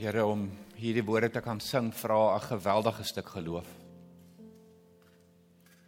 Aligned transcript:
Here 0.00 0.22
om 0.24 0.46
hierdie 0.80 1.02
woorde 1.04 1.28
te 1.28 1.42
kan 1.44 1.58
sing 1.60 1.90
vra 1.92 2.36
'n 2.36 2.40
geweldige 2.40 3.04
stuk 3.04 3.28
geloof. 3.28 3.66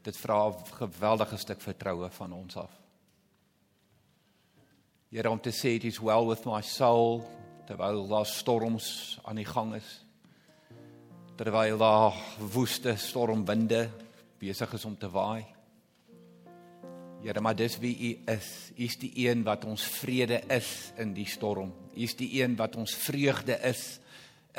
Dit 0.02 0.16
vra 0.16 0.48
'n 0.48 0.66
geweldige 0.80 1.36
stuk 1.36 1.60
vertroue 1.60 2.10
van 2.10 2.32
ons 2.32 2.56
af. 2.56 2.70
Here 5.10 5.30
om 5.30 5.40
te 5.40 5.50
sê 5.50 5.76
it 5.76 5.84
is 5.84 5.98
well 5.98 6.26
with 6.26 6.44
my 6.44 6.60
soul 6.60 7.24
terwyl 7.66 8.06
daar 8.06 8.26
storms 8.26 9.18
aan 9.24 9.36
die 9.36 9.46
gang 9.46 9.74
is. 9.74 10.04
Terwyl 11.36 11.78
daar 11.78 12.12
woeste 12.52 12.96
stormwinde 12.96 13.90
besig 14.38 14.72
is 14.72 14.84
om 14.84 14.98
te 14.98 15.10
waai. 15.10 15.44
Here, 17.22 17.40
maar 17.40 17.56
dis 17.56 17.78
wie 17.78 17.96
U 18.08 18.32
is. 18.32 18.72
U 18.76 18.82
is 18.82 18.98
die 18.98 19.28
een 19.28 19.42
wat 19.42 19.64
ons 19.64 19.82
vrede 19.82 20.42
is 20.48 20.92
in 20.96 21.12
die 21.14 21.26
storm. 21.26 21.72
U 21.94 22.00
is 22.02 22.16
die 22.16 22.42
een 22.42 22.56
wat 22.56 22.76
ons 22.76 22.94
vreugde 22.94 23.58
is 23.62 24.00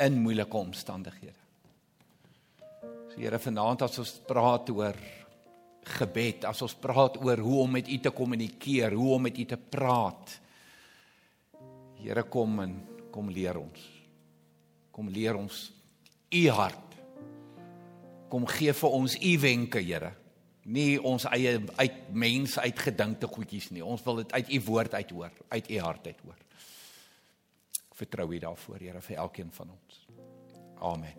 in 0.00 0.20
moeilike 0.22 0.56
omstandighede. 0.58 1.42
So 3.12 3.20
Here, 3.20 3.38
vanaand 3.38 3.84
as 3.86 3.98
ons 4.02 4.14
praat 4.26 4.72
oor 4.74 4.96
gebed, 5.98 6.46
as 6.48 6.62
ons 6.64 6.74
praat 6.80 7.20
oor 7.22 7.42
hoe 7.44 7.60
om 7.62 7.76
met 7.76 7.88
U 7.88 7.98
te 8.02 8.10
kommunikeer, 8.10 8.96
hoe 8.96 9.14
om 9.14 9.28
met 9.28 9.38
U 9.38 9.44
te 9.44 9.58
praat. 9.58 10.38
Here, 12.00 12.26
kom 12.26 12.58
en 12.64 12.74
kom 13.14 13.30
leer 13.30 13.60
ons. 13.60 13.86
Kom 14.94 15.08
leer 15.12 15.38
ons 15.38 15.68
U 16.34 16.44
hart. 16.50 16.98
Kom 18.32 18.48
gee 18.50 18.74
vir 18.74 18.98
ons 18.98 19.14
U 19.20 19.32
wenke, 19.44 19.82
Here 19.84 20.14
nie 20.64 20.96
ons 20.96 21.26
eie 21.28 21.58
uit 21.76 21.96
mense 22.16 22.60
uitgedinkte 22.60 23.28
goedjies 23.28 23.70
nie. 23.74 23.84
Ons 23.84 24.04
wil 24.06 24.22
dit 24.22 24.32
uit 24.32 24.52
u 24.56 24.60
woord 24.70 24.94
uit 24.94 25.10
hoor, 25.12 25.32
uit 25.48 25.70
u 25.70 25.78
hart 25.78 26.06
uit 26.06 26.24
hoor. 26.24 26.40
Vertrou 27.94 28.32
u 28.34 28.38
daarvoor, 28.38 28.78
Here, 28.82 29.00
vir 29.00 29.16
elkeen 29.16 29.52
van 29.54 29.70
ons. 29.70 30.00
Amen. 30.82 31.14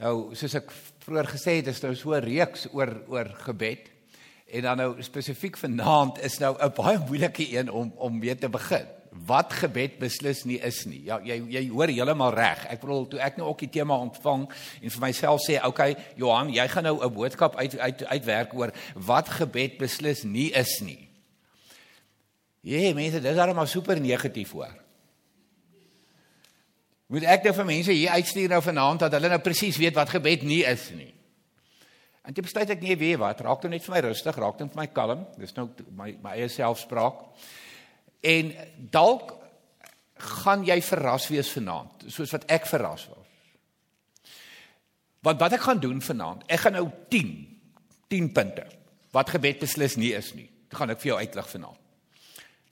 Nou, 0.00 0.34
soos 0.34 0.56
ek 0.58 0.72
vroeër 1.04 1.28
gesê 1.36 1.58
het, 1.60 1.68
is 1.70 1.82
nou 1.84 1.94
so 1.94 2.14
'n 2.14 2.24
reeks 2.24 2.66
oor 2.72 3.04
oor 3.08 3.28
gebed. 3.46 3.90
En 4.50 4.62
dan 4.62 4.76
nou 4.76 5.02
spesifiek 5.02 5.56
vanaand 5.56 6.18
is 6.18 6.38
nou 6.38 6.56
'n 6.58 6.72
baie 6.74 6.98
moeilike 6.98 7.46
een 7.56 7.70
om 7.70 7.92
om 7.96 8.18
mee 8.18 8.34
te 8.34 8.48
begin 8.48 8.86
wat 9.26 9.52
gebed 9.52 9.98
beslis 9.98 10.42
nie 10.44 10.58
is 10.58 10.84
nie. 10.84 11.04
Ja, 11.06 11.20
jy 11.22 11.38
jy 11.48 11.68
hoor 11.68 11.88
heeltemal 11.88 12.34
reg. 12.34 12.66
Ek 12.66 12.80
bedoel 12.80 13.06
toe 13.08 13.20
ek 13.20 13.36
nou 13.36 13.48
ook 13.48 13.58
die 13.58 13.70
tema 13.70 13.96
ontvang 13.96 14.48
en 14.82 14.90
vir 14.90 15.00
myself 15.00 15.40
sê, 15.46 15.56
"Oké, 15.56 15.66
okay, 15.66 15.96
Johan, 16.16 16.52
jy 16.52 16.68
gaan 16.68 16.82
nou 16.82 17.04
'n 17.04 17.14
boodskap 17.14 17.56
uit 17.56 17.78
uit 17.78 18.04
uitwerk 18.04 18.54
oor 18.54 18.72
wat 18.94 19.28
gebed 19.28 19.78
beslis 19.78 20.22
nie 20.22 20.50
is 20.50 20.80
nie." 20.80 21.03
Ja, 22.64 22.94
mense, 22.96 23.20
dis 23.20 23.36
almal 23.36 23.58
maar 23.58 23.68
super 23.68 24.00
negatief 24.00 24.54
hoor. 24.56 24.72
Moet 27.12 27.26
ek 27.28 27.44
nou 27.44 27.52
vir 27.58 27.66
mense 27.68 27.92
hier 27.92 28.14
uitstuur 28.16 28.54
nou 28.54 28.62
vanaand 28.64 29.04
dat 29.04 29.12
hulle 29.18 29.28
nou 29.28 29.40
presies 29.44 29.76
weet 29.76 29.96
wat 29.98 30.14
gebed 30.14 30.46
nie 30.48 30.62
is 30.64 30.86
nie. 30.96 31.10
En 32.24 32.32
dit 32.32 32.44
besluit 32.44 32.70
ek 32.72 32.80
nie 32.80 32.96
weet 32.96 33.20
wat, 33.20 33.42
raak 33.44 33.60
dit 33.66 33.74
net 33.74 33.84
vir 33.84 33.94
my 33.94 34.00
rustig, 34.06 34.38
raak 34.40 34.56
dit 34.56 34.72
vir 34.72 34.80
my 34.80 34.86
kalm. 34.96 35.26
Dis 35.36 35.52
nou 35.58 35.66
my 35.92 36.14
my 36.24 36.38
eie 36.38 36.48
selfspraak. 36.48 37.20
En 38.24 38.54
dalk 38.94 39.36
gaan 40.40 40.64
jy 40.64 40.78
verras 40.88 41.28
wees 41.28 41.52
vanaand, 41.52 42.08
soos 42.08 42.32
wat 42.32 42.48
ek 42.48 42.64
verras 42.70 43.04
was. 43.12 43.20
Want 45.24 45.40
wat 45.40 45.58
ek 45.58 45.68
gaan 45.68 45.84
doen 45.84 46.00
vanaand, 46.04 46.48
ek 46.48 46.64
gaan 46.64 46.78
nou 46.80 46.88
10 47.12 47.36
10 48.08 48.32
punte 48.32 48.64
wat 49.12 49.36
gebed 49.36 49.60
beslis 49.60 50.00
nie 50.00 50.14
is 50.16 50.32
nie. 50.36 50.48
Dit 50.48 50.80
gaan 50.80 50.92
ek 50.92 51.04
vir 51.04 51.12
jou 51.12 51.20
uitlig 51.20 51.56
vanaand. 51.58 51.83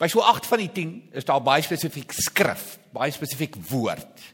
By 0.03 0.08
so 0.11 0.19
8 0.27 0.48
van 0.50 0.58
die 0.58 0.72
10 0.75 0.95
is 1.20 1.27
daar 1.28 1.42
baie 1.47 1.62
spesifiek 1.62 2.11
skrif, 2.17 2.62
baie 2.91 3.12
spesifiek 3.14 3.55
woord. 3.69 4.25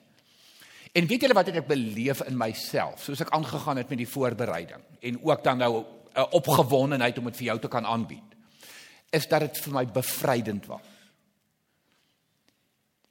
En 0.97 1.08
weet 1.11 1.27
julle 1.27 1.36
wat 1.36 1.50
ek 1.52 1.66
beleef 1.69 2.22
in 2.24 2.38
myself, 2.41 3.02
soos 3.05 3.20
ek 3.20 3.34
aangegaan 3.36 3.77
het 3.77 3.91
met 3.92 4.00
die 4.00 4.08
voorbereiding 4.08 4.80
en 5.05 5.19
ook 5.20 5.44
dan 5.44 5.61
nou 5.61 5.84
'n 6.16 6.33
opgewondenheid 6.33 7.18
om 7.18 7.28
dit 7.28 7.36
vir 7.36 7.46
jou 7.52 7.58
te 7.58 7.68
kan 7.68 7.84
aanbied, 7.84 8.24
is 9.12 9.28
dat 9.28 9.40
dit 9.40 9.58
vir 9.58 9.73
my 9.73 9.84
bevrydend 9.86 10.67
was. 10.67 10.89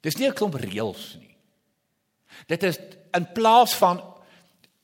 Dis 0.02 0.16
nie 0.16 0.26
'n 0.26 0.34
klomp 0.34 0.54
reëls 0.54 1.16
nie. 1.20 1.36
Dit 2.46 2.62
is 2.62 2.78
in 3.14 3.32
plaas 3.32 3.74
van 3.74 4.02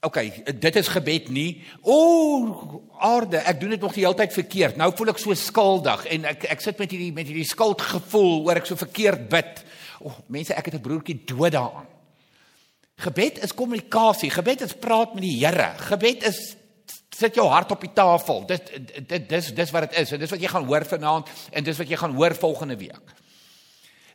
OK, 0.04 0.19
dit 0.60 0.76
is 0.76 0.88
gebed 0.92 1.31
nie. 1.32 1.65
O, 1.82 2.82
aarde, 2.98 3.41
ek 3.48 3.60
doen 3.60 3.75
dit 3.75 3.81
nog 3.81 3.94
die 3.97 4.04
hele 4.04 4.19
tyd 4.19 4.32
verkeerd. 4.32 4.76
Nou 4.76 4.91
voel 4.97 5.15
ek 5.15 5.22
so 5.22 5.34
skuldig 5.38 6.04
en 6.16 6.28
ek 6.34 6.44
ek 6.54 6.60
sit 6.65 6.78
met 6.82 6.92
hierdie 6.92 7.12
met 7.16 7.28
hierdie 7.31 7.48
skuldgevoel 7.48 8.44
oor 8.44 8.60
ek 8.60 8.69
so 8.69 8.76
verkeerd 8.76 9.28
bid. 9.32 9.64
O, 10.04 10.12
mense, 10.28 10.54
ek 10.54 10.69
het 10.69 10.76
'n 10.76 10.84
broertjie 10.84 11.22
dood 11.25 11.56
daaraan. 11.56 11.88
Gebed 12.97 13.43
is 13.43 13.54
kommunikasie. 13.54 14.31
Gebed 14.31 14.60
is 14.60 14.76
praat 14.78 15.14
met 15.14 15.25
die 15.26 15.38
Here. 15.41 15.72
Gebed 15.78 16.22
is 16.22 16.56
sit 17.14 17.34
jou 17.34 17.47
hart 17.48 17.70
op 17.75 17.81
die 17.81 17.93
tafel. 17.94 18.44
Dit 18.47 18.70
dit 19.09 19.28
dis 19.28 19.54
dis 19.54 19.70
wat 19.70 19.88
dit 19.88 19.98
is. 20.03 20.12
En 20.12 20.22
dis 20.22 20.31
wat 20.31 20.41
jy 20.41 20.50
gaan 20.50 20.66
hoor 20.66 20.84
vanaand 20.84 21.31
en 21.50 21.64
dis 21.64 21.78
wat 21.78 21.88
jy 21.88 21.97
gaan 21.97 22.14
hoor 22.14 22.34
volgende 22.34 22.76
week. 22.76 23.14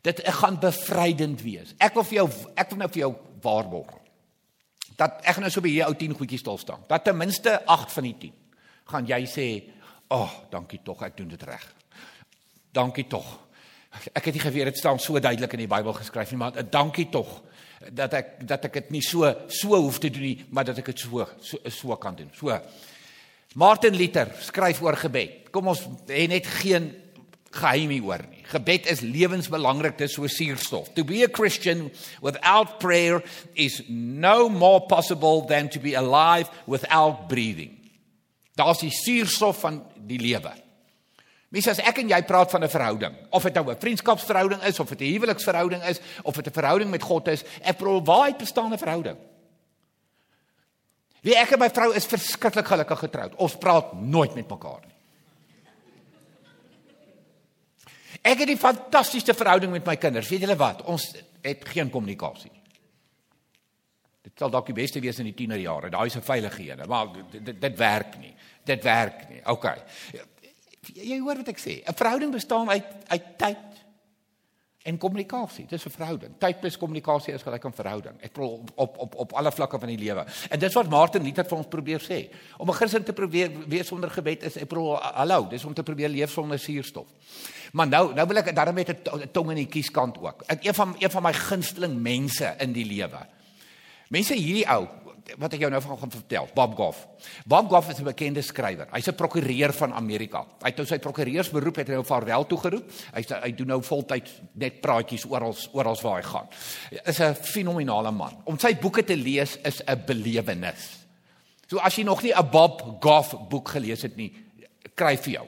Dit 0.01 0.21
gaan 0.23 0.59
bevrydend 0.59 1.41
wees. 1.43 1.73
Ek 1.77 1.93
wil 1.93 2.07
vir 2.07 2.21
jou 2.21 2.29
ek 2.55 2.69
wil 2.69 2.77
nou 2.83 2.89
vir 2.89 3.03
jou 3.03 3.13
waarborg. 3.43 3.95
Dat 4.99 5.21
ek 5.23 5.39
nou 5.39 5.51
so 5.51 5.63
by 5.63 5.71
hierdie 5.71 5.87
ou 5.87 5.95
10 5.95 6.15
goedjies 6.19 6.43
stil 6.43 6.59
staan. 6.59 6.83
Dat 6.89 7.05
ten 7.07 7.17
minste 7.17 7.59
8 7.65 7.91
van 7.95 8.07
die 8.09 8.15
10 8.27 8.33
gaan 8.89 9.05
jy 9.05 9.21
sê, 9.25 9.45
"Ag, 10.09 10.19
oh, 10.19 10.31
dankie 10.49 10.79
tog, 10.83 11.03
ek 11.03 11.17
doen 11.17 11.27
dit 11.27 11.43
reg." 11.43 11.73
Dankie 12.71 13.07
tog. 13.07 13.39
Ek 14.13 14.25
het 14.25 14.33
nie 14.33 14.41
geweet 14.41 14.65
dit 14.65 14.77
staan 14.77 14.99
so 14.99 15.19
duidelik 15.19 15.53
in 15.53 15.59
die 15.59 15.67
Bybel 15.67 15.93
geskryf 15.93 16.31
nie, 16.31 16.37
maar 16.37 16.69
dankie 16.69 17.09
tog 17.09 17.41
dat 17.91 18.13
ek 18.13 18.47
dat 18.47 18.65
ek 18.65 18.73
dit 18.73 18.91
nie 18.91 19.01
so 19.01 19.29
so 19.47 19.75
hoef 19.75 19.99
te 19.99 20.09
doen 20.09 20.21
nie, 20.21 20.45
maar 20.49 20.67
dat 20.67 20.77
ek 20.77 20.91
dit 20.91 20.99
so 20.99 21.25
so 21.39 21.57
so 21.69 21.95
kan 21.95 22.15
doen. 22.15 22.29
So 22.35 22.59
Martin 23.55 23.95
Luther 23.95 24.29
skryf 24.45 24.81
oor 24.81 24.97
gebed. 24.99 25.49
Kom 25.51 25.71
ons 25.71 25.87
hê 26.07 26.27
net 26.29 26.45
geen 26.59 26.91
geheim 27.51 27.89
hieroor 27.89 28.23
nie. 28.29 28.43
Gebed 28.49 28.87
is 28.89 29.01
lewensbelangrik, 29.01 29.97
dit 29.97 30.09
is 30.09 30.15
so 30.15 30.27
suurstof. 30.27 30.93
To 30.93 31.03
be 31.03 31.23
a 31.23 31.29
Christian 31.29 31.89
without 32.21 32.79
prayer 32.79 33.23
is 33.53 33.81
no 33.89 34.49
more 34.49 34.81
possible 34.81 35.45
than 35.45 35.69
to 35.69 35.79
be 35.79 35.95
alive 35.97 36.49
without 36.67 37.27
breathing. 37.29 37.75
Daar's 38.55 38.83
die 38.83 38.93
suurstof 38.93 39.61
van 39.63 39.83
die 40.07 40.19
lewe. 40.19 40.51
Mes 41.49 41.65
as 41.71 41.79
ek 41.81 42.03
en 42.03 42.11
jy 42.11 42.19
praat 42.29 42.51
van 42.51 42.63
'n 42.63 42.69
verhouding, 42.69 43.15
of 43.31 43.43
dit 43.43 43.53
nou 43.53 43.71
'n 43.71 43.79
vriendskapsverhouding 43.79 44.61
is 44.63 44.79
of 44.79 44.89
dit 44.89 45.01
'n 45.01 45.13
huweliksverhouding 45.13 45.83
is 45.83 45.99
of 46.23 46.35
dit 46.35 46.47
'n 46.47 46.53
verhouding 46.53 46.89
met 46.91 47.03
God 47.03 47.27
is, 47.27 47.43
ek 47.61 47.77
probeer 47.77 48.05
waar 48.05 48.35
bestaan 48.37 48.73
'n 48.73 48.77
verhouding. 48.77 49.17
Wie 51.21 51.35
ek 51.35 51.51
en 51.51 51.59
my 51.59 51.69
vrou 51.69 51.93
is 51.93 52.05
verskriklik 52.05 52.67
gelukkig 52.67 52.99
getroud. 52.99 53.35
Ons 53.35 53.57
praat 53.57 53.93
nooit 53.93 54.35
met 54.35 54.47
mekaar 54.47 54.79
nie. 54.85 54.95
Ek 58.21 58.39
het 58.39 58.49
'n 58.49 58.57
fantastiese 58.57 59.33
verhouding 59.33 59.71
met 59.71 59.85
my 59.85 59.95
kinders. 59.95 60.29
Weet 60.29 60.39
julle 60.39 60.55
wat? 60.55 60.83
Ons 60.83 61.15
het 61.41 61.67
geen 61.67 61.89
kommunikasie. 61.89 62.51
Dit 64.21 64.31
sal 64.35 64.49
dalk 64.49 64.65
die 64.65 64.75
beste 64.75 64.99
wees 64.99 65.19
in 65.19 65.25
die 65.25 65.33
tienerjare. 65.33 65.89
Daai 65.89 66.05
is 66.05 66.15
'n 66.15 66.21
veilige 66.21 66.71
een, 66.71 66.87
maar 66.87 67.13
dit, 67.13 67.45
dit 67.45 67.61
dit 67.61 67.77
werk 67.77 68.17
nie. 68.19 68.33
Dit 68.63 68.83
werk 68.83 69.29
nie. 69.29 69.45
OK. 69.45 69.75
Jy 70.93 71.19
hoor 71.19 71.35
wat 71.35 71.47
ek 71.47 71.59
sê. 71.59 71.81
'n 71.85 71.93
Verhouding 71.93 72.31
bestaan 72.31 72.69
uit 72.69 72.85
uit 73.07 73.37
tyd 73.37 73.57
en 74.83 74.97
kommunikasie. 74.97 75.65
Dis 75.67 75.85
'n 75.85 75.89
verhouding. 75.89 76.33
Tyd 76.37 76.59
plus 76.59 76.77
kommunikasie 76.77 77.33
is 77.33 77.41
gelyk 77.41 77.65
aan 77.65 77.73
verhouding. 77.73 78.15
Ek 78.21 78.33
bedoel 78.33 78.49
op, 78.49 78.71
op 78.75 78.97
op 78.97 79.15
op 79.15 79.33
alle 79.33 79.51
vlakke 79.51 79.79
van 79.79 79.87
die 79.87 79.97
lewe. 79.97 80.25
En 80.49 80.59
dis 80.59 80.73
wat 80.73 80.89
Martin 80.89 81.23
Luther 81.23 81.45
vir 81.45 81.57
ons 81.57 81.67
probeer 81.67 81.99
sê. 81.99 82.29
Om 82.57 82.69
'n 82.69 82.73
Christen 82.73 83.03
te 83.03 83.13
probeer 83.13 83.51
wees 83.67 83.87
sonder 83.87 84.09
gebed 84.09 84.43
is 84.43 84.55
ek 84.57 84.67
bedoel 84.67 84.95
hallo, 84.95 85.47
dis 85.47 85.65
om 85.65 85.73
te 85.73 85.83
probeer 85.83 86.09
leef 86.09 86.31
sonder 86.31 86.59
suurstof. 86.59 87.07
Maar 87.71 87.87
nou 87.87 88.13
nou 88.13 88.27
wil 88.27 88.37
ek 88.37 88.55
daarmee 88.55 88.85
met 88.85 89.09
'n 89.13 89.31
tong 89.31 89.49
in 89.49 89.55
die 89.55 89.67
kieskant 89.67 90.17
ook. 90.17 90.43
Ek 90.47 90.65
een 90.65 90.73
van 90.73 90.95
een 90.99 91.11
van 91.11 91.23
my 91.23 91.33
gunsteling 91.33 92.01
mense 92.01 92.55
in 92.59 92.73
die 92.73 92.85
lewe. 92.85 93.27
Mense 94.07 94.33
hierdie 94.33 94.67
ou 94.67 94.87
wat 95.37 95.53
ek 95.53 95.59
jou 95.59 95.69
nou 95.71 95.81
van 95.81 95.97
gaan 95.97 96.11
vertel, 96.11 96.47
Bob 96.55 96.75
Goff. 96.75 97.07
Bob 97.45 97.69
Goff 97.69 97.89
is 97.89 97.99
'n 97.99 98.03
bekende 98.03 98.41
skrywer. 98.41 98.87
Hy's 98.91 99.07
'n 99.07 99.15
prokureur 99.15 99.73
van 99.73 99.93
Amerika. 99.93 100.45
Hy 100.61 100.67
het 100.67 100.77
nou 100.77 100.85
sy 100.85 100.99
prokureursberoep 100.99 101.75
het 101.75 101.87
hy 101.87 101.93
nou 101.93 102.05
vaarwel 102.05 102.45
toegeroep. 102.47 102.91
Hy 103.13 103.23
hy 103.43 103.51
doen 103.51 103.67
nou 103.67 103.81
voltyd 103.81 104.29
net 104.53 104.81
praatjies 104.81 105.25
oral 105.25 105.55
oral 105.73 105.97
waar 106.01 106.21
hy 106.21 106.23
gaan. 106.23 106.47
Is 107.05 107.19
'n 107.19 107.35
fenominale 107.35 108.11
man. 108.11 108.41
Om 108.45 108.57
sy 108.57 108.75
boeke 108.75 109.03
te 109.03 109.15
lees 109.15 109.57
is 109.63 109.81
'n 109.85 110.03
belewenis. 110.05 111.05
So 111.67 111.77
as 111.77 111.95
jy 111.95 112.03
nog 112.03 112.23
nie 112.23 112.33
'n 112.33 112.49
Bob 112.49 112.97
Goff 112.99 113.35
boek 113.49 113.69
gelees 113.69 114.01
het 114.01 114.15
nie, 114.15 114.33
kry 114.95 115.17
vir 115.17 115.33
jou. 115.33 115.47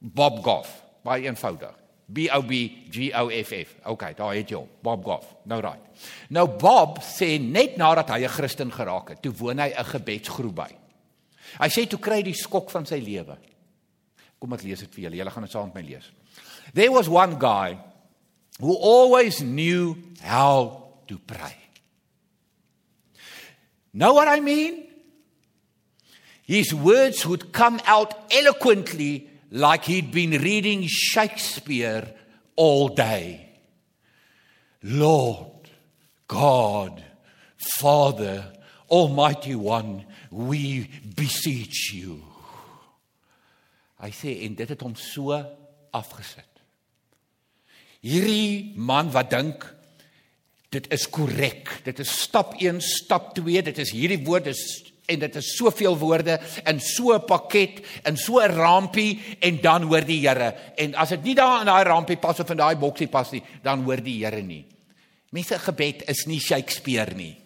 Bob 0.00 0.44
Goff, 0.44 0.82
baie 1.02 1.24
eenvoudig. 1.24 1.74
B 2.08 2.28
O 2.32 2.40
B 2.42 2.88
G 2.90 3.12
O 3.14 3.28
F 3.28 3.52
F. 3.52 3.74
Okay, 3.84 4.14
daar 4.16 4.34
het 4.34 4.48
jy 4.48 4.56
hom. 4.56 4.68
Bob 4.82 5.04
Goff. 5.04 5.34
Nou 5.44 5.60
right. 5.60 6.04
Nou 6.32 6.46
Bob 6.48 7.02
sê 7.04 7.36
net 7.40 7.76
nadat 7.76 8.08
hy 8.08 8.24
'n 8.24 8.28
Christen 8.28 8.72
geraak 8.72 9.08
het, 9.08 9.22
toe 9.22 9.32
woon 9.32 9.58
hy 9.58 9.68
'n 9.76 9.84
gebedsgroep 9.84 10.54
by. 10.54 10.70
Hy 11.60 11.68
sê 11.68 11.86
toe 11.86 11.98
kry 11.98 12.16
hy 12.16 12.22
die 12.22 12.34
skok 12.34 12.70
van 12.70 12.86
sy 12.86 12.96
lewe. 12.96 13.36
Kom 14.38 14.52
ek 14.52 14.62
lees 14.62 14.80
dit 14.80 14.94
vir 14.94 15.04
julle. 15.04 15.16
Julle 15.16 15.30
gaan 15.30 15.42
dit 15.42 15.52
saam 15.52 15.66
met 15.66 15.74
my 15.74 15.82
lees. 15.82 16.12
There 16.74 16.90
was 16.90 17.08
one 17.08 17.38
guy 17.38 17.78
who 18.60 18.74
always 18.74 19.40
knew 19.40 19.96
how 20.22 20.94
to 21.06 21.18
pray. 21.18 21.56
Know 23.92 24.14
what 24.14 24.28
I 24.28 24.40
mean? 24.40 24.84
His 26.42 26.72
words 26.72 27.26
would 27.26 27.52
come 27.52 27.80
out 27.84 28.14
eloquently 28.30 29.27
like 29.50 29.84
he'd 29.84 30.10
been 30.10 30.42
reading 30.42 30.86
Shakespeare 30.86 32.08
all 32.56 32.88
day. 32.88 33.48
Lord, 34.82 35.70
God, 36.26 37.02
Father, 37.56 38.52
Almighty 38.90 39.54
One, 39.54 40.04
we 40.30 40.88
beseech 41.16 41.92
you. 41.92 42.22
Hy 43.98 44.12
sê 44.14 44.36
en 44.46 44.54
dit 44.54 44.68
het 44.70 44.82
hom 44.84 44.94
so 44.94 45.34
afgesit. 45.96 46.46
Hierdie 48.04 48.76
man 48.78 49.10
wat 49.10 49.32
dink 49.32 49.64
dit 50.70 50.86
is 50.94 51.08
korrek. 51.10 51.80
Dit 51.82 51.98
is 52.04 52.12
stap 52.22 52.54
1, 52.60 52.78
stap 52.84 53.32
2, 53.34 53.64
dit 53.66 53.80
is 53.82 53.90
hierdie 53.96 54.20
woord 54.22 54.46
is 54.52 54.62
en 55.08 55.20
dit 55.24 55.36
is 55.40 55.50
soveel 55.56 55.96
woorde 55.98 56.38
in 56.68 56.80
so 56.80 57.14
'n 57.14 57.24
pakket 57.24 57.80
in 58.04 58.16
so 58.16 58.40
'n 58.40 58.52
rampie 58.52 59.18
en 59.40 59.60
dan 59.60 59.82
hoor 59.82 60.04
die 60.04 60.20
Here 60.28 60.54
en 60.76 60.94
as 60.94 61.08
dit 61.08 61.22
nie 61.22 61.34
daar 61.34 61.60
in 61.60 61.66
daai 61.66 61.84
rampie 61.84 62.16
pas 62.16 62.40
of 62.40 62.50
in 62.50 62.56
daai 62.56 62.76
boksie 62.76 63.08
pas 63.08 63.30
nie 63.32 63.42
dan 63.62 63.84
hoor 63.84 64.02
die 64.02 64.24
Here 64.24 64.42
nie. 64.42 64.66
Mense 65.30 65.58
gebed 65.58 66.08
is 66.08 66.26
nie 66.26 66.40
Shakespeare 66.40 67.14
nie. 67.14 67.36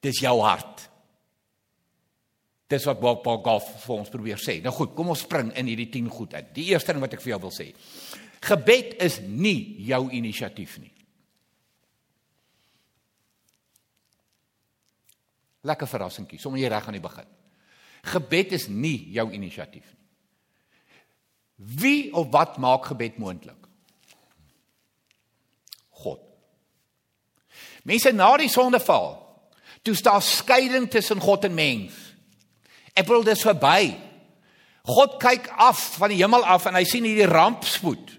Dis 0.00 0.20
jou 0.20 0.40
hart. 0.40 0.88
Dis 2.68 2.84
wat 2.84 3.00
Bob 3.00 3.22
Goff 3.24 3.86
vir 3.86 3.96
ons 3.96 4.10
probeer 4.10 4.40
sê. 4.42 4.58
Nou 4.62 4.72
goed, 4.74 4.94
kom 4.94 5.08
ons 5.08 5.22
spring 5.22 5.52
in 5.54 5.66
hierdie 5.66 5.90
10 5.90 6.08
goed 6.10 6.34
uit. 6.34 6.54
Die 6.54 6.66
eerste 6.72 6.92
ding 6.92 7.00
wat 7.00 7.14
ek 7.14 7.22
vir 7.22 7.36
jou 7.36 7.40
wil 7.46 7.54
sê. 7.54 7.70
Gebed 8.42 8.96
is 9.02 9.20
nie 9.22 9.76
jou 9.86 10.10
inisiatief 10.10 10.78
nie. 10.82 10.95
Lekker 15.64 15.88
verrassingkie, 15.88 16.38
sommer 16.40 16.60
hier 16.60 16.70
reg 16.70 16.86
aan 16.86 16.98
die 16.98 17.04
begin. 17.04 17.28
Gebed 18.06 18.52
is 18.52 18.68
nie 18.68 19.12
jou 19.14 19.30
inisiatief 19.34 19.86
nie. 19.86 20.06
Wie 21.56 22.12
of 22.12 22.28
wat 22.30 22.58
maak 22.60 22.84
gebed 22.90 23.16
moontlik? 23.18 23.68
God. 26.02 26.20
Mense 27.88 28.12
na 28.12 28.28
die 28.36 28.50
sondeval, 28.52 29.14
toe 29.82 29.94
staan 29.96 30.22
skeiding 30.22 30.90
tussen 30.92 31.22
God 31.22 31.46
en 31.48 31.54
mens. 31.56 31.96
Ek 32.96 33.08
wil 33.08 33.24
dis 33.24 33.44
verby. 33.46 33.94
God 34.86 35.16
kyk 35.22 35.48
af 35.56 35.80
van 35.96 36.12
die 36.12 36.20
hemel 36.20 36.44
af 36.44 36.68
en 36.68 36.76
hy 36.76 36.84
sien 36.86 37.06
hierdie 37.08 37.28
rampspoed. 37.30 38.12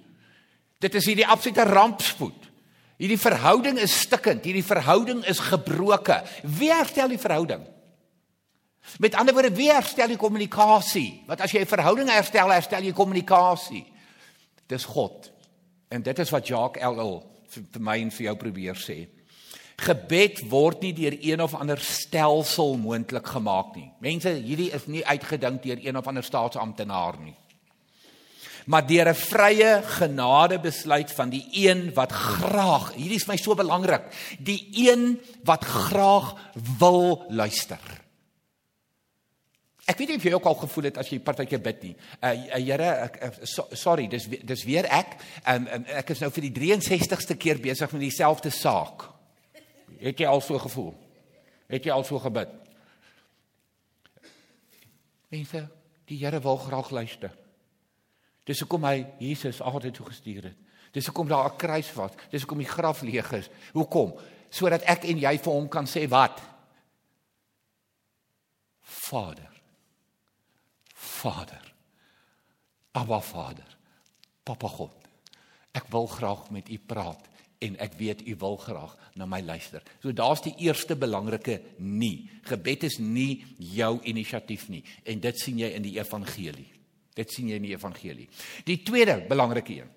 Dit 0.83 0.97
is 0.97 1.05
hierdie 1.09 1.27
absolute 1.27 1.65
rampspoed. 1.69 2.46
Hierdie 2.97 3.19
verhouding 3.21 3.77
is 3.77 3.93
stikkend, 3.93 4.45
hierdie 4.45 4.65
verhouding 4.65 5.21
is 5.29 5.39
gebroke. 5.39 6.17
Wie 6.41 6.71
herstel 6.73 7.11
die 7.13 7.21
verhouding? 7.21 7.61
Met 8.97 9.15
ander 9.19 9.35
woorde, 9.35 9.51
wie 9.53 9.69
herstel 9.69 10.09
die 10.09 10.17
kommunikasie? 10.17 11.23
Want 11.27 11.41
as 11.41 11.51
jy 11.51 11.61
'n 11.61 11.69
verhouding 11.69 12.09
herstel, 12.09 12.49
herstel 12.49 12.83
jy 12.83 12.93
kommunikasie. 12.93 13.85
Dis 14.67 14.85
God. 14.85 15.31
En 15.89 16.01
dit 16.01 16.19
is 16.19 16.29
wat 16.29 16.47
Jacques 16.47 16.83
LL 16.83 17.23
vir 17.47 17.81
my 17.81 18.01
en 18.01 18.11
vir 18.11 18.25
jou 18.25 18.35
probeer 18.35 18.75
sê. 18.75 19.07
Gebed 19.77 20.41
word 20.49 20.81
nie 20.81 20.93
deur 20.93 21.13
een 21.21 21.41
of 21.41 21.53
ander 21.53 21.77
stelsel 21.77 22.77
moontlik 22.77 23.27
gemaak 23.27 23.75
nie. 23.75 23.91
Mense, 23.99 24.29
hierdie 24.29 24.71
is 24.73 24.87
nie 24.87 25.05
uitgedink 25.05 25.61
deur 25.63 25.77
een 25.77 25.97
of 25.97 26.07
ander 26.07 26.23
staatsamptenaar 26.23 27.19
nie. 27.21 27.35
Maar 28.67 28.83
deur 28.87 29.07
'n 29.09 29.15
vrye 29.15 29.81
genade 29.83 30.59
besluit 30.59 31.11
van 31.11 31.29
die 31.29 31.47
een 31.51 31.93
wat 31.93 32.11
graag, 32.11 32.93
hierdie 32.93 33.15
is 33.15 33.27
my 33.27 33.37
so 33.37 33.55
belangrik, 33.55 34.03
die 34.39 34.67
een 34.71 35.21
wat 35.43 35.63
graag 35.63 36.35
wil 36.79 37.25
luister. 37.29 37.79
Ek 39.87 39.95
weet 39.97 40.09
nie 40.11 40.17
of 40.19 40.23
jy 40.23 40.33
ook 40.35 40.45
al 40.49 40.57
gevoel 40.59 40.83
het 40.83 40.97
as 40.97 41.07
jy 41.09 41.19
partykeer 41.23 41.61
bid 41.63 41.83
nie. 41.83 41.93
Uh, 42.19 42.33
Here, 42.59 42.89
ek 43.07 43.21
uh, 43.23 43.29
so, 43.47 43.63
sorry, 43.71 44.09
dis 44.11 44.27
dis 44.27 44.63
weer 44.67 44.83
ek. 44.91 45.15
Um, 45.47 45.67
um, 45.71 45.85
ek 45.85 46.09
is 46.09 46.19
nou 46.19 46.29
vir 46.35 46.49
die 46.49 46.73
63ste 46.75 47.37
keer 47.39 47.61
besig 47.63 47.91
met 47.95 48.03
dieselfde 48.03 48.51
saak. 48.51 49.07
Het 50.01 50.19
jy 50.19 50.27
al 50.27 50.43
so 50.43 50.59
gevoel? 50.59 50.91
Het 51.71 51.87
jy 51.87 51.95
al 51.95 52.03
so 52.03 52.19
gebid? 52.19 52.51
Mense, 55.31 55.69
die 56.11 56.19
Here 56.19 56.43
wil 56.43 56.59
graag 56.67 56.91
luister. 56.91 57.46
Dis 58.47 58.63
hoekom 58.63 58.85
hy 58.87 59.01
Jesus 59.19 59.59
altyd 59.61 59.97
toe 59.97 60.07
gestuur 60.07 60.49
het. 60.49 60.57
Dis 60.95 61.05
hoekom 61.09 61.27
daar 61.27 61.51
'n 61.51 61.57
kruis 61.57 61.93
was. 61.93 62.11
Dis 62.31 62.41
hoekom 62.41 62.63
die 62.63 62.67
graf 62.67 63.01
leeg 63.01 63.31
is. 63.31 63.49
Hoekom? 63.73 64.15
Sodat 64.49 64.81
ek 64.81 65.03
en 65.03 65.19
jy 65.19 65.37
vir 65.37 65.53
hom 65.53 65.67
kan 65.67 65.85
sê 65.85 66.07
wat? 66.07 66.41
Vader. 68.81 69.51
Vader. 70.93 71.73
Abba 72.91 73.19
Vader. 73.19 73.77
Papa 74.43 74.67
God. 74.67 74.93
Ek 75.71 75.87
wil 75.89 76.07
graag 76.07 76.49
met 76.49 76.69
u 76.69 76.77
praat 76.77 77.27
en 77.59 77.77
ek 77.77 77.93
weet 77.93 78.27
u 78.27 78.35
wil 78.35 78.57
graag 78.57 78.97
na 79.15 79.25
my 79.25 79.41
luister. 79.41 79.83
So 80.01 80.11
daar's 80.11 80.41
die 80.41 80.55
eerste 80.57 80.95
belangrike 80.95 81.61
nie. 81.77 82.29
Gebed 82.43 82.83
is 82.83 82.97
nie 82.97 83.45
jou 83.57 83.99
inisiatief 84.03 84.69
nie 84.69 84.83
en 85.03 85.19
dit 85.19 85.39
sien 85.39 85.57
jy 85.57 85.67
in 85.67 85.81
die 85.81 85.97
evangelie. 85.99 86.76
Dit 87.17 87.33
sien 87.33 87.49
jy 87.49 87.57
in 87.57 87.65
die 87.65 87.73
evangelie. 87.73 88.27
Die 88.67 88.81
tweede 88.85 89.17
belangrike 89.29 89.73
een. 89.73 89.93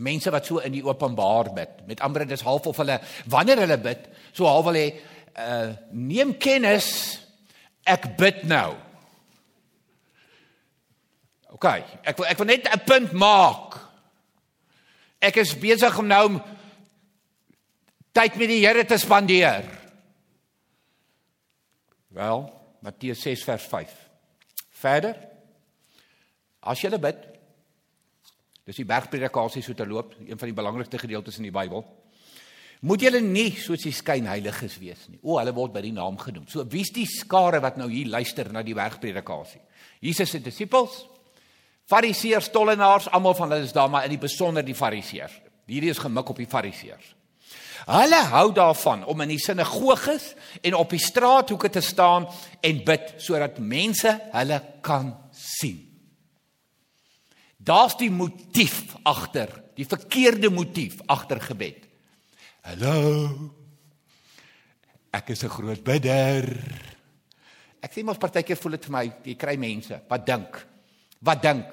Mense 0.00 0.32
wat 0.32 0.46
so 0.48 0.62
in 0.64 0.72
die 0.72 0.84
openbaar 0.86 1.52
bid, 1.52 1.80
met 1.88 2.00
ander 2.00 2.24
dis 2.28 2.44
half 2.46 2.68
of 2.70 2.78
hulle 2.80 3.00
wanneer 3.28 3.60
hulle 3.66 3.76
bid, 3.82 4.06
so 4.32 4.48
half 4.48 4.64
wil 4.68 4.78
hy 4.78 4.88
uh 5.40 5.72
neem 5.94 6.32
kennis 6.42 6.88
ek 7.86 8.08
bid 8.18 8.42
nou. 8.48 8.74
OK, 11.54 11.66
ek 12.06 12.16
wil 12.18 12.28
ek 12.30 12.40
wil 12.40 12.48
net 12.48 12.68
'n 12.70 12.84
punt 12.86 13.12
maak. 13.12 13.76
Ek 15.20 15.36
is 15.36 15.52
besig 15.58 15.98
om 15.98 16.06
nou 16.06 16.40
tyd 18.12 18.36
met 18.36 18.48
die 18.48 18.64
Here 18.64 18.84
te 18.84 18.96
spandeer. 18.96 19.64
Wel, 22.08 22.46
Matteus 22.80 23.20
6 23.22 23.44
vers 23.44 23.66
5. 23.68 23.92
Verder. 24.70 25.29
As 26.60 26.82
jy 26.82 26.90
bid, 27.00 27.22
dis 28.68 28.82
die 28.82 28.88
bergpredikasie 28.88 29.62
so 29.64 29.74
te 29.74 29.86
loop, 29.88 30.14
een 30.20 30.38
van 30.38 30.50
die 30.50 30.56
belangrikste 30.56 31.00
gedeeltes 31.00 31.40
in 31.40 31.48
die 31.48 31.54
Bybel. 31.54 31.84
Moet 32.80 33.04
julle 33.04 33.20
nie 33.20 33.50
soos 33.60 33.82
die 33.84 33.92
skynheiliges 33.92 34.78
wees 34.80 35.06
nie. 35.10 35.18
O, 35.20 35.36
hulle 35.36 35.52
word 35.56 35.74
by 35.74 35.82
die 35.84 35.92
naam 35.92 36.16
genoem. 36.20 36.46
So 36.48 36.64
wie's 36.68 36.92
die 36.96 37.04
skare 37.08 37.60
wat 37.60 37.76
nou 37.80 37.90
hier 37.92 38.08
luister 38.08 38.48
na 38.52 38.62
die 38.64 38.76
bergpredikasie? 38.76 39.60
Jesus 40.00 40.32
se 40.32 40.40
disippels, 40.40 41.02
Fariseërs, 41.90 42.52
tollenaars, 42.54 43.08
almal 43.10 43.34
van 43.34 43.50
hulle 43.50 43.66
is 43.66 43.74
daar, 43.74 43.88
maar 43.90 44.04
in 44.06 44.14
die 44.14 44.22
besonder 44.22 44.62
die 44.62 44.76
Fariseërs. 44.78 45.40
Hierdie 45.66 45.90
is 45.90 45.98
gemik 45.98 46.30
op 46.30 46.38
die 46.38 46.46
Fariseërs. 46.46 47.16
Hulle 47.90 48.20
hou 48.30 48.46
daarvan 48.54 49.02
om 49.10 49.24
in 49.24 49.32
die 49.32 49.40
sinagoges 49.42 50.34
en 50.62 50.76
op 50.78 50.92
die 50.94 51.02
straathoeke 51.02 51.70
te 51.72 51.82
staan 51.82 52.28
en 52.62 52.82
bid 52.86 53.14
sodat 53.18 53.58
mense 53.58 54.12
hulle 54.30 54.60
kan 54.86 55.10
sien. 55.34 55.89
Daar's 57.60 57.96
die 58.00 58.10
motief 58.10 58.96
agter, 59.04 59.52
die 59.76 59.84
verkeerde 59.84 60.48
motief 60.50 61.02
agter 61.06 61.42
gebed. 61.44 61.84
Hallo. 62.64 63.52
Ek 65.12 65.28
is 65.30 65.44
'n 65.44 65.48
groot 65.48 65.84
bidder. 65.84 66.46
Ek 67.82 67.92
sê 67.92 68.04
mos 68.04 68.18
partykeer 68.18 68.56
voel 68.56 68.72
dit 68.72 68.84
vir 68.84 68.92
my, 68.92 69.12
jy 69.24 69.34
kry 69.34 69.56
mense 69.56 70.02
wat 70.08 70.26
dink, 70.26 70.66
wat 71.20 71.42
dink 71.42 71.66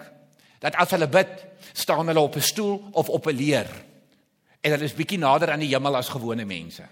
dat 0.59 0.75
as 0.75 0.91
hulle 0.91 1.07
bid, 1.07 1.45
staan 1.73 2.07
hulle 2.07 2.19
op 2.19 2.35
'n 2.35 2.41
stoel 2.41 2.89
of 2.93 3.09
op 3.09 3.27
'n 3.27 3.35
leer 3.35 3.69
en 4.61 4.71
hulle 4.71 4.83
is 4.83 4.95
bietjie 4.95 5.19
nader 5.19 5.51
aan 5.51 5.59
die 5.59 5.73
hemel 5.73 5.95
as 5.95 6.09
gewone 6.09 6.45
mense. 6.45 6.87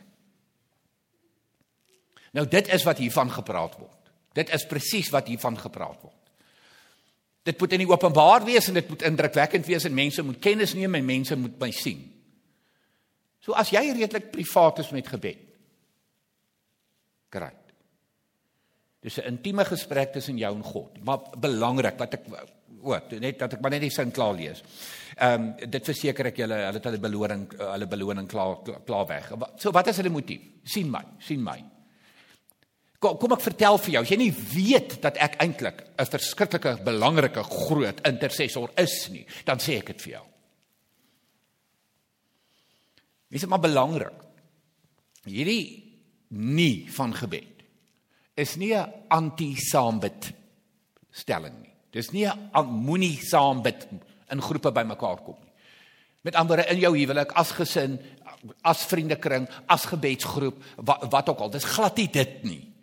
Nou 2.31 2.45
dit 2.47 2.67
is 2.67 2.83
wat 2.83 2.97
hiervan 2.97 3.31
gepraat 3.31 3.77
word. 3.79 4.11
Dit 4.33 4.49
is 4.49 4.65
presies 4.65 5.09
wat 5.09 5.27
hiervan 5.27 5.57
gepraat 5.57 6.01
word. 6.01 6.24
Dit 7.45 7.59
moet 7.61 7.75
in 7.77 7.83
die 7.83 7.89
openbaar 7.89 8.45
wees 8.47 8.67
en 8.67 8.79
dit 8.79 8.87
moet 8.89 9.05
indrukwekkend 9.05 9.67
wees 9.69 9.85
en 9.85 9.93
mense 9.93 10.23
moet 10.25 10.39
kennis 10.41 10.73
neem 10.73 10.97
en 10.97 11.05
mense 11.05 11.35
moet 11.37 11.59
my 11.61 11.69
sien. 11.71 12.01
So 13.45 13.53
as 13.53 13.69
jy 13.69 13.83
redelik 13.91 14.31
privaat 14.33 14.81
is 14.81 14.89
met 14.95 15.11
gebed. 15.13 15.43
Great. 17.29 17.61
Dis 19.05 19.19
'n 19.21 19.37
intieme 19.37 19.65
gesprek 19.65 20.13
tussen 20.13 20.37
jou 20.37 20.55
en 20.55 20.63
God, 20.63 21.03
maar 21.03 21.19
belangrik 21.37 21.97
wat 21.97 22.13
ek 22.13 22.23
o, 22.81 22.97
net 23.19 23.39
dat 23.39 23.53
ek 23.53 23.61
maar 23.61 23.71
net 23.71 23.81
die 23.81 23.93
sin 23.93 24.11
klaar 24.11 24.33
lees. 24.33 24.63
Ehm 25.15 25.41
um, 25.41 25.69
dit 25.69 25.85
verseker 25.85 26.25
ek 26.25 26.37
julle 26.37 26.55
hulle 26.55 26.79
het 26.79 26.83
hulle 26.89 26.99
beloning 26.99 27.45
hulle 27.57 27.87
beloning 27.87 28.27
klaar 28.27 28.57
klaar 28.85 29.05
weg. 29.07 29.31
So 29.57 29.71
wat 29.71 29.87
is 29.87 29.97
hulle 29.97 30.09
motief? 30.09 30.41
sien 30.63 30.89
my, 30.89 31.03
sien 31.19 31.43
my. 31.43 31.74
Kom, 32.99 33.17
kom 33.17 33.35
ek 33.35 33.43
vertel 33.43 33.77
vir 33.77 33.93
jou, 33.93 34.03
as 34.03 34.11
jy 34.11 34.17
nie 34.17 34.31
weet 34.31 35.01
dat 35.03 35.17
ek 35.17 35.35
eintlik 35.43 35.83
'n 35.97 36.05
verskriklike 36.05 36.77
belangrike 36.83 37.43
groot 37.43 37.99
intercessor 38.07 38.71
is 38.77 39.09
nie, 39.09 39.25
dan 39.45 39.59
sê 39.59 39.79
ek 39.79 39.87
dit 39.87 40.01
vir 40.01 40.11
jou. 40.11 40.25
Dis 43.29 43.45
maar 43.45 43.59
belangrik. 43.59 44.15
Hierdie 45.25 45.83
nie 46.29 46.87
van 46.89 47.13
gebed 47.13 47.63
is 48.35 48.55
nie 48.57 48.73
'n 48.73 48.91
anti-saambid 49.09 50.33
stelling 51.11 51.61
nie. 51.61 51.73
Dis 51.91 52.11
nie 52.11 52.27
'n 52.27 52.65
moenie 52.65 53.19
saambid 53.23 53.87
in 54.31 54.41
groepe 54.41 54.71
bymekaar 54.71 55.23
kom 55.23 55.37
nie. 55.43 55.53
Met 56.21 56.35
ander 56.35 56.69
in 56.69 56.79
jou 56.79 56.97
huwelik 56.97 57.31
as 57.31 57.51
gesin, 57.51 57.99
as 58.61 58.85
vriendekring, 58.85 59.47
as 59.67 59.85
gebedsgroep, 59.85 60.63
wat, 60.75 61.03
wat 61.11 61.29
ook 61.29 61.39
al. 61.39 61.49
Dis 61.49 61.63
glad 61.63 61.97
nie 61.97 62.09
dit 62.09 62.43
nie. 62.43 62.74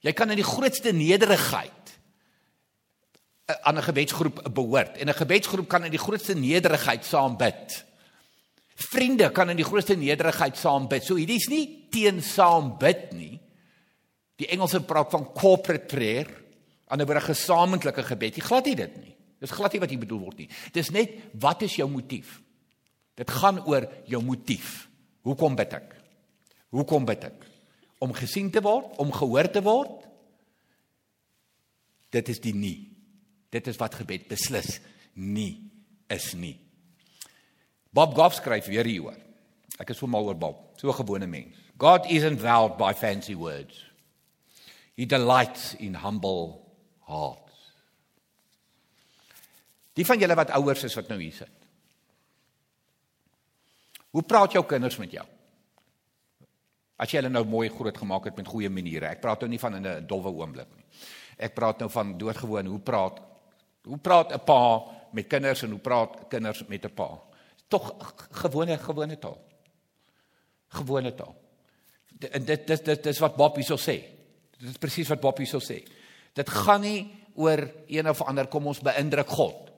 Jy 0.00 0.12
kan 0.16 0.30
in 0.32 0.40
die 0.40 0.46
grootste 0.46 0.92
nederigheid 0.96 1.92
eh, 3.46 3.54
aan 3.62 3.76
'n 3.76 3.82
gebedsgroep 3.82 4.42
behoort 4.54 4.96
en 4.96 5.08
'n 5.08 5.20
gebedsgroep 5.20 5.68
kan 5.68 5.84
in 5.84 5.90
die 5.90 6.00
grootste 6.00 6.34
nederigheid 6.34 7.04
saam 7.04 7.36
bid. 7.36 7.84
Vriende 8.74 9.30
kan 9.30 9.50
in 9.50 9.56
die 9.56 9.64
grootste 9.64 9.96
nederigheid 9.96 10.56
saam 10.56 10.88
bid. 10.88 11.04
So 11.04 11.16
hierdie 11.16 11.36
is 11.36 11.48
nie 11.48 11.88
teen 11.90 12.22
saam 12.22 12.78
bid 12.78 13.12
nie. 13.12 13.40
Die 14.36 14.48
Engelse 14.48 14.80
praat 14.80 15.10
van 15.10 15.32
corporate 15.32 15.84
prayer, 15.86 16.26
ander 16.88 17.16
'n 17.16 17.20
gesamentlike 17.20 18.02
gebed. 18.02 18.36
Jy 18.36 18.42
glad 18.42 18.64
nie 18.64 18.76
dit 18.76 18.96
nie. 18.96 19.16
Dis 19.40 19.50
glad 19.50 19.72
nie 19.72 19.80
wat 19.80 19.90
hier 19.90 19.98
bedoel 19.98 20.20
word 20.20 20.38
nie. 20.38 20.48
Dis 20.72 20.90
net 20.90 21.10
wat 21.32 21.62
is 21.62 21.76
jou 21.76 21.88
motief? 21.88 22.40
Dit 23.14 23.30
gaan 23.30 23.66
oor 23.66 23.88
jou 24.06 24.22
motief. 24.22 24.88
Hoekom 25.22 25.56
bid 25.56 25.72
ek? 25.72 25.96
Hoekom 26.70 27.04
bid 27.04 27.24
ek? 27.24 27.49
Om 28.00 28.14
gesien 28.16 28.48
te 28.50 28.62
word, 28.64 28.96
om 29.02 29.12
gehoor 29.12 29.50
te 29.52 29.62
word? 29.62 30.06
Dit 32.10 32.28
is 32.32 32.40
die 32.42 32.54
nie. 32.56 32.90
Dit 33.52 33.68
is 33.70 33.78
wat 33.80 33.98
gebed 34.00 34.28
beslis 34.30 34.78
nie 35.14 35.70
is 36.10 36.32
nie. 36.34 36.56
Bob 37.94 38.14
Goff 38.14 38.38
skryf 38.38 38.68
weer 38.70 38.86
hieroor. 38.86 39.18
Ek 39.80 39.92
is 39.92 39.98
so 39.98 40.06
mal 40.10 40.26
oor 40.28 40.38
Bob, 40.38 40.78
so 40.78 40.88
'n 40.88 40.94
gewone 40.94 41.26
mens. 41.26 41.56
God 41.78 42.06
isn't 42.10 42.42
wowed 42.42 42.76
by 42.78 42.92
fancy 42.92 43.34
words. 43.34 43.84
He 44.96 45.06
delights 45.06 45.74
in 45.74 45.94
humble 45.94 46.60
hearts. 47.08 47.72
Die 49.94 50.04
van 50.04 50.18
julle 50.18 50.34
wat 50.34 50.50
ouers 50.50 50.84
is 50.84 50.94
wat 50.94 51.08
nou 51.08 51.18
hier 51.20 51.32
sit. 51.32 51.56
Hoe 54.10 54.22
praat 54.22 54.52
jou 54.52 54.64
kinders 54.66 54.98
met 54.98 55.10
jou? 55.10 55.26
As 57.00 57.08
jy 57.08 57.22
hulle 57.22 57.32
nou 57.32 57.46
mooi 57.48 57.70
groot 57.72 57.96
gemaak 57.96 58.28
het 58.28 58.36
met 58.36 58.48
goeie 58.50 58.68
maniere. 58.68 59.08
Ek 59.08 59.22
praat 59.22 59.40
nou 59.40 59.48
nie 59.48 59.58
van 59.58 59.78
in 59.78 59.86
'n 59.86 60.06
dowwe 60.06 60.30
oomblik 60.30 60.68
nie. 60.76 60.84
Ek 61.38 61.54
praat 61.54 61.78
nou 61.80 61.88
van 61.88 62.18
doodgewoon 62.18 62.66
hoe 62.66 62.78
praat 62.78 63.20
hoe 63.88 63.98
praat 63.98 64.32
'n 64.32 64.44
pa 64.44 64.82
met 65.12 65.26
kinders 65.26 65.62
en 65.62 65.70
hoe 65.70 65.80
praat 65.80 66.28
kinders 66.28 66.66
met 66.66 66.84
'n 66.84 66.94
pa? 66.94 67.18
Tog 67.68 67.94
gewone 68.30 68.78
gewone 68.78 69.18
taal. 69.18 69.38
Gewone 70.68 71.14
taal. 71.14 71.34
En 72.30 72.44
dit 72.44 72.66
dit 72.66 72.84
dit 72.84 73.02
dis 73.02 73.18
wat 73.18 73.36
Bob 73.36 73.56
hierso 73.56 73.76
sê. 73.76 74.04
Dit 74.58 74.68
is 74.68 74.78
presies 74.78 75.08
wat 75.08 75.20
Bob 75.20 75.38
hierso 75.38 75.58
sê. 75.58 75.82
Dit 76.34 76.48
gaan 76.48 76.80
nie 76.80 77.08
oor 77.34 77.70
een 77.86 78.08
of 78.08 78.22
ander 78.22 78.46
kom 78.46 78.66
ons 78.66 78.80
beïndruk 78.80 79.28
God 79.28 79.70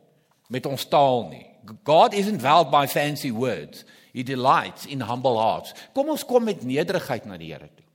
met 0.48 0.66
ons 0.66 0.88
taal 0.88 1.28
nie. 1.28 1.46
God 1.84 2.14
isn't 2.14 2.42
wowed 2.42 2.70
by 2.70 2.86
fancy 2.86 3.30
words. 3.30 3.84
He 4.12 4.23
delights 4.23 4.87
in 4.87 5.00
humble 5.09 5.38
hearts. 5.40 5.73
Kom 5.97 6.11
ons 6.12 6.25
kom 6.28 6.45
met 6.45 6.64
nederigheid 6.69 7.25
na 7.28 7.38
die 7.40 7.52
Here 7.52 7.69
toe. 7.69 7.87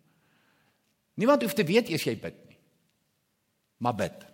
Niemand 1.18 1.42
hoef 1.42 1.54
te 1.58 1.66
weet 1.66 1.90
eers 1.90 2.06
jy 2.06 2.16
bid 2.22 2.38
nie. 2.50 2.58
Maar 3.86 3.98
bid. 3.98 4.26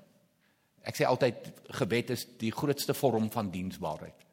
Ek 0.84 1.00
sê 1.00 1.08
altyd 1.08 1.48
gebed 1.80 2.12
is 2.16 2.26
die 2.40 2.52
grootste 2.52 2.96
vorm 2.96 3.30
van 3.32 3.52
diensbaarheid. 3.52 4.24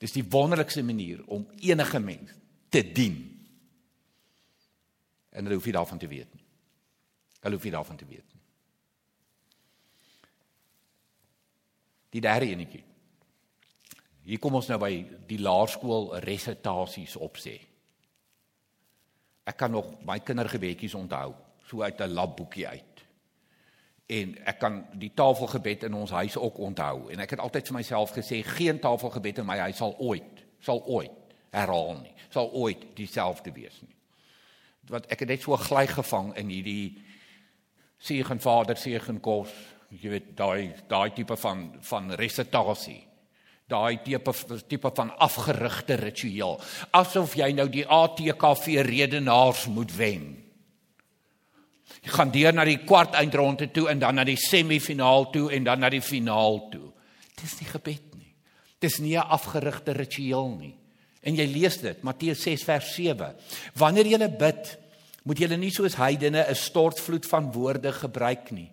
Dis 0.00 0.12
die 0.12 0.24
wonderlikste 0.24 0.84
manier 0.84 1.22
om 1.32 1.46
enige 1.64 2.00
mens 2.00 2.32
te 2.72 2.82
dien. 2.84 3.16
En 5.32 5.44
hulle 5.44 5.56
hoef 5.56 5.68
nie 5.68 5.76
daarvan 5.76 6.00
te 6.00 6.08
weet 6.08 6.32
nie. 6.32 6.44
Hulle 7.44 7.56
hoef 7.56 7.64
nie 7.68 7.76
daarvan 7.76 8.00
te 8.00 8.08
weet 8.08 8.24
nie. 8.24 8.42
Die 12.16 12.24
derde 12.24 12.48
enetjie. 12.52 12.84
Hier 14.26 14.42
kom 14.42 14.56
ons 14.58 14.66
nou 14.66 14.78
by 14.82 14.92
die 15.28 15.38
laerskool 15.38 16.16
resitasies 16.24 17.14
opsê. 17.22 17.54
Ek 19.46 19.58
kan 19.60 19.70
nog 19.70 19.92
my 20.06 20.18
kindergebedjies 20.18 20.96
onthou, 20.98 21.34
so 21.68 21.82
uit 21.82 22.00
'n 22.00 22.14
labboekie 22.14 22.66
uit. 22.66 23.04
En 24.06 24.36
ek 24.46 24.58
kan 24.58 24.86
die 24.94 25.12
tafelgebed 25.14 25.84
in 25.84 25.94
ons 25.94 26.10
huis 26.10 26.36
ook 26.36 26.58
onthou 26.58 27.10
en 27.10 27.20
ek 27.20 27.30
het 27.30 27.40
altyd 27.40 27.66
vir 27.66 27.74
myself 27.74 28.10
gesê 28.10 28.42
geen 28.42 28.78
tafelgebed 28.78 29.38
in 29.38 29.46
my 29.46 29.58
huis 29.58 29.76
sal 29.76 29.94
ooit 29.98 30.46
sal 30.60 30.82
ooit 30.86 31.34
herhaal 31.50 32.00
nie. 32.02 32.14
Sal 32.30 32.50
ooit 32.52 32.96
dieselfde 32.96 33.52
wees 33.52 33.82
nie. 33.82 33.94
Want 34.88 35.06
ek 35.06 35.20
het 35.20 35.28
net 35.28 35.42
so 35.42 35.56
gly 35.56 35.86
gevang 35.86 36.36
in 36.36 36.48
hierdie 36.48 36.98
seën 37.98 38.40
Vader, 38.40 38.76
seën 38.76 39.20
kos, 39.20 39.52
jy 39.90 40.10
weet 40.10 40.36
daai 40.36 40.74
daai 40.88 41.10
tipe 41.14 41.36
van 41.36 41.76
van 41.80 42.10
resitasie 42.10 43.06
daai 43.66 43.98
tipe 44.04 44.32
tipe 44.68 44.90
van 44.94 45.10
afgerigte 45.18 45.96
ritueel 45.98 46.60
asof 46.94 47.34
jy 47.38 47.50
nou 47.52 47.66
die 47.68 47.86
ATKV 47.86 48.82
redenaars 48.86 49.66
moet 49.66 49.94
wen. 49.96 50.26
Jy 52.02 52.12
gaan 52.14 52.30
deur 52.30 52.54
na 52.54 52.64
die 52.66 52.78
kwart 52.86 53.16
eindronde 53.18 53.70
toe 53.74 53.88
en 53.90 53.98
dan 54.02 54.18
na 54.18 54.24
die 54.26 54.38
semifinaal 54.38 55.30
toe 55.34 55.48
en 55.54 55.66
dan 55.66 55.82
na 55.82 55.90
die 55.90 56.02
finaal 56.02 56.60
toe. 56.70 56.92
Dis 57.40 57.58
nie 57.60 57.68
gebed 57.70 58.14
nie. 58.14 58.34
Dis 58.80 58.98
nie 58.98 59.16
'n 59.16 59.26
afgerigte 59.26 59.92
ritueel 59.92 60.48
nie. 60.58 60.74
En 61.22 61.34
jy 61.34 61.46
lees 61.46 61.78
dit 61.78 62.02
Matteus 62.02 62.42
6 62.42 62.62
vers 62.62 62.94
7. 62.94 63.34
Wanneer 63.74 64.06
jy 64.06 64.28
bid, 64.38 64.78
moet 65.24 65.38
jy 65.38 65.56
nie 65.56 65.70
soos 65.70 65.96
heidene 65.96 66.46
'n 66.48 66.54
stortvloed 66.54 67.26
van 67.26 67.52
woorde 67.52 67.92
gebruik 67.92 68.50
nie. 68.50 68.70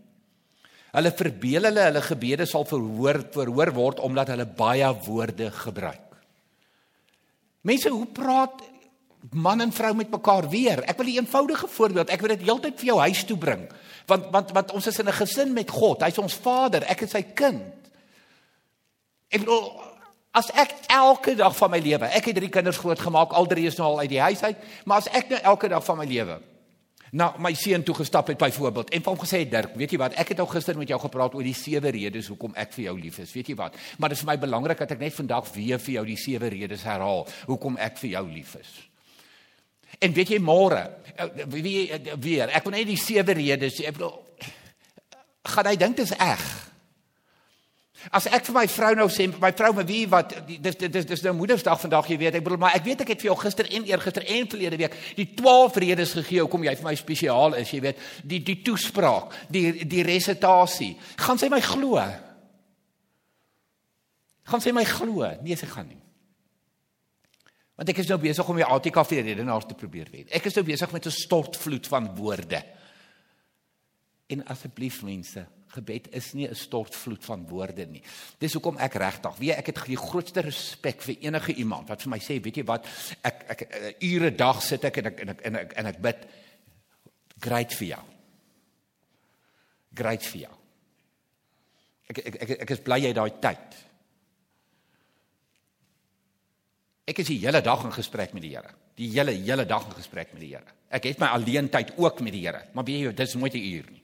Hulle 0.93 1.09
verbeel 1.17 1.65
hulle 1.69 1.87
hulle 1.87 2.03
gebede 2.05 2.45
sal 2.49 2.67
verhoor 2.69 3.23
verhoor 3.33 3.71
word 3.73 4.01
omdat 4.05 4.29
hulle 4.33 4.45
baie 4.45 4.89
woorde 5.07 5.49
gebruik. 5.55 6.19
Mense, 7.65 7.89
hoe 7.89 8.05
praat 8.13 8.61
man 9.31 9.63
en 9.63 9.71
vrou 9.73 9.93
met 9.95 10.11
mekaar 10.11 10.49
weer? 10.51 10.83
Ek 10.83 10.97
wil 10.97 11.07
'n 11.07 11.23
eenvoudige 11.23 11.67
voorbeeld. 11.67 12.09
Ek 12.09 12.21
wil 12.21 12.35
dit 12.35 12.45
heeltyd 12.45 12.79
vir 12.79 12.85
jou 12.85 12.99
huis 12.99 13.23
toe 13.25 13.37
bring. 13.37 13.69
Want 14.05 14.29
want 14.31 14.51
want 14.51 14.71
ons 14.71 14.87
is 14.87 14.99
in 14.99 15.07
'n 15.07 15.13
gesin 15.13 15.53
met 15.53 15.69
God. 15.69 16.01
Hy's 16.01 16.17
ons 16.17 16.33
Vader. 16.33 16.83
Ek 16.83 17.01
is 17.01 17.11
sy 17.11 17.21
kind. 17.21 17.73
Ek 19.29 19.39
bedoel 19.39 19.81
as 20.31 20.51
ek 20.51 20.73
elke 20.87 21.35
dag 21.35 21.55
van 21.55 21.71
my 21.71 21.79
lewe, 21.79 22.05
ek 22.05 22.25
het 22.25 22.35
drie 22.35 22.49
kinders 22.49 22.77
grootgemaak, 22.77 23.31
al 23.33 23.45
drie 23.45 23.65
is 23.65 23.77
nou 23.77 23.87
al 23.87 23.99
uit 23.99 24.09
die 24.09 24.21
huis 24.21 24.41
uit, 24.41 24.57
maar 24.85 24.97
as 24.97 25.07
ek 25.07 25.29
nou 25.29 25.39
elke 25.41 25.67
dag 25.69 25.83
van 25.85 25.97
my 25.97 26.05
lewe 26.05 26.39
na 27.13 27.29
my 27.37 27.53
seun 27.57 27.83
toe 27.85 27.95
gestap 27.99 28.31
het 28.31 28.39
byvoorbeeld 28.41 28.89
en 28.97 29.03
hom 29.05 29.19
gesê 29.21 29.43
Dirk, 29.49 29.75
weet 29.77 29.93
jy 29.93 29.99
wat, 30.01 30.15
ek 30.17 30.33
het 30.33 30.39
nou 30.41 30.47
gister 30.49 30.77
met 30.79 30.89
jou 30.89 30.97
gepraat 31.03 31.35
oor 31.37 31.45
die 31.45 31.55
sewe 31.57 31.93
redes 31.93 32.31
hoekom 32.33 32.55
ek 32.57 32.73
vir 32.73 32.87
jou 32.87 32.95
lief 32.97 33.19
is. 33.21 33.33
Weet 33.35 33.51
jy 33.53 33.57
wat? 33.59 33.77
Maar 34.01 34.13
dit 34.13 34.17
is 34.17 34.23
vir 34.23 34.31
my 34.31 34.37
belangrik 34.41 34.81
dat 34.81 34.95
ek 34.95 35.03
net 35.03 35.13
vandag 35.13 35.51
weer 35.53 35.81
vir 35.83 35.93
jou 35.99 36.05
die 36.09 36.17
sewe 36.17 36.49
redes 36.55 36.87
herhaal 36.89 37.27
hoekom 37.45 37.77
ek 37.77 38.01
vir 38.01 38.15
jou 38.15 38.25
lief 38.31 38.57
is. 38.57 38.73
En 40.01 40.13
weet 40.13 40.33
jy 40.33 40.41
môre, 40.41 40.81
eh, 41.13 41.45
wie 41.53 41.91
weer, 42.17 42.49
ek 42.49 42.65
wil 42.65 42.77
net 42.79 42.89
die 42.89 42.97
sewe 42.97 43.37
redes, 43.37 43.79
ek 43.85 43.93
bedoel 43.93 44.17
gaan 45.43 45.67
hy 45.67 45.75
dink 45.75 45.97
dit 45.97 46.07
is 46.07 46.17
reg? 46.17 46.72
As 48.11 48.27
ek 48.27 48.43
vir 48.49 48.55
my 48.57 48.65
vrou 48.67 48.91
nou 48.97 49.07
sê, 49.11 49.29
my 49.39 49.51
vrou 49.55 49.71
met 49.77 49.87
wie 49.87 50.03
wat 50.11 50.33
dis 50.47 50.75
dis 50.81 51.07
dis 51.07 51.23
nou 51.23 51.33
Moedersdag 51.37 51.79
vandag, 51.79 52.09
jy 52.11 52.17
weet, 52.19 52.35
ek 52.35 52.43
bedoel 52.43 52.59
maar 52.65 52.75
ek 52.75 52.83
weet 52.83 53.03
ek 53.05 53.13
het 53.13 53.23
vir 53.23 53.31
jou 53.31 53.37
gister 53.39 53.69
en 53.69 53.87
eergister 53.87 54.25
en 54.27 54.49
verlede 54.51 54.79
week 54.81 54.97
die 55.15 55.29
12 55.37 55.79
redes 55.85 56.15
gegee 56.17 56.43
hoekom 56.43 56.65
jy 56.67 56.75
vir 56.79 56.89
my 56.89 56.95
spesiaal 56.99 57.55
is, 57.61 57.71
jy 57.71 57.79
weet, 57.85 58.03
die 58.27 58.41
die 58.43 58.59
toespraak, 58.65 59.37
die 59.53 59.85
die 59.87 60.03
resitasie. 60.03 60.93
Gaan 61.23 61.39
sy 61.39 61.51
my 61.53 61.61
glo? 61.63 62.01
Gaan 64.51 64.63
sy 64.63 64.73
my 64.75 64.83
glo? 64.87 65.29
Nee, 65.43 65.55
sy 65.55 65.69
gaan 65.71 65.87
nie. 65.87 66.01
Want 67.79 67.89
ek 67.89 68.03
is 68.03 68.09
nou 68.11 68.19
besig 68.21 68.49
om 68.51 68.59
die 68.59 68.67
ATKV 68.67 69.23
redenaars 69.23 69.65
te 69.69 69.77
probeer 69.77 70.11
wen. 70.13 70.27
Ek 70.35 70.45
is 70.49 70.55
nou 70.59 70.65
besig 70.67 70.91
met 70.91 71.05
'n 71.07 71.11
stortvloed 71.11 71.87
van 71.87 72.15
woorde. 72.15 72.61
En 74.27 74.45
asseblief 74.45 75.01
mense, 75.03 75.45
gebed 75.73 76.09
is 76.13 76.33
nie 76.33 76.47
'n 76.47 76.55
stortvloed 76.55 77.25
van 77.25 77.47
woorde 77.47 77.85
nie. 77.85 78.01
Dis 78.37 78.53
hoekom 78.53 78.77
ek 78.77 78.93
regtig, 78.93 79.37
weet 79.37 79.57
ek 79.57 79.65
het 79.71 79.85
die 79.85 79.97
grootste 79.97 80.41
respek 80.41 81.01
vir 81.01 81.17
enige 81.21 81.53
iemand 81.53 81.89
wat 81.89 82.01
vir 82.01 82.09
my 82.09 82.19
sê, 82.19 82.41
weet 82.41 82.57
jy 82.57 82.65
wat, 82.65 82.87
ek 83.21 83.45
ek, 83.49 83.61
ek 83.61 83.71
eh, 83.71 83.93
ure 84.13 84.31
dag 84.35 84.61
sit 84.61 84.83
ek 84.83 84.97
en 84.97 85.05
ek 85.05 85.19
en 85.19 85.29
ek 85.29 85.41
en 85.45 85.55
ek, 85.55 85.73
en 85.73 85.85
ek 85.85 86.01
bid 86.01 86.27
great 87.39 87.73
vir 87.73 87.87
jou. 87.87 88.03
Great 89.95 90.23
vir 90.23 90.41
jou. 90.41 90.53
Ek 92.09 92.17
ek 92.17 92.35
ek, 92.41 92.61
ek 92.61 92.71
is 92.71 92.79
bly 92.79 92.99
jy 92.99 93.13
daai 93.13 93.31
tyd. 93.39 93.81
Ek 97.05 97.19
is 97.19 97.27
die 97.27 97.39
hele 97.39 97.61
dag 97.61 97.83
in 97.83 97.91
gesprek 97.91 98.33
met 98.33 98.43
die 98.43 98.55
Here. 98.55 98.71
Die 98.95 99.09
hele 99.09 99.31
hele 99.31 99.65
dag 99.65 99.85
in 99.85 99.91
gesprek 99.91 100.33
met 100.33 100.41
die 100.41 100.55
Here. 100.55 100.65
Ek 100.89 101.03
het 101.03 101.19
my 101.19 101.27
alleen 101.27 101.69
tyd 101.69 101.97
ook 101.97 102.21
met 102.21 102.31
die 102.31 102.47
Here. 102.47 102.69
Maar 102.73 102.85
weet 102.85 102.99
jy, 102.99 103.13
dit 103.13 103.27
is 103.27 103.35
nooit 103.35 103.53
'n 103.53 103.57
uur 103.57 103.91
nie 103.91 104.02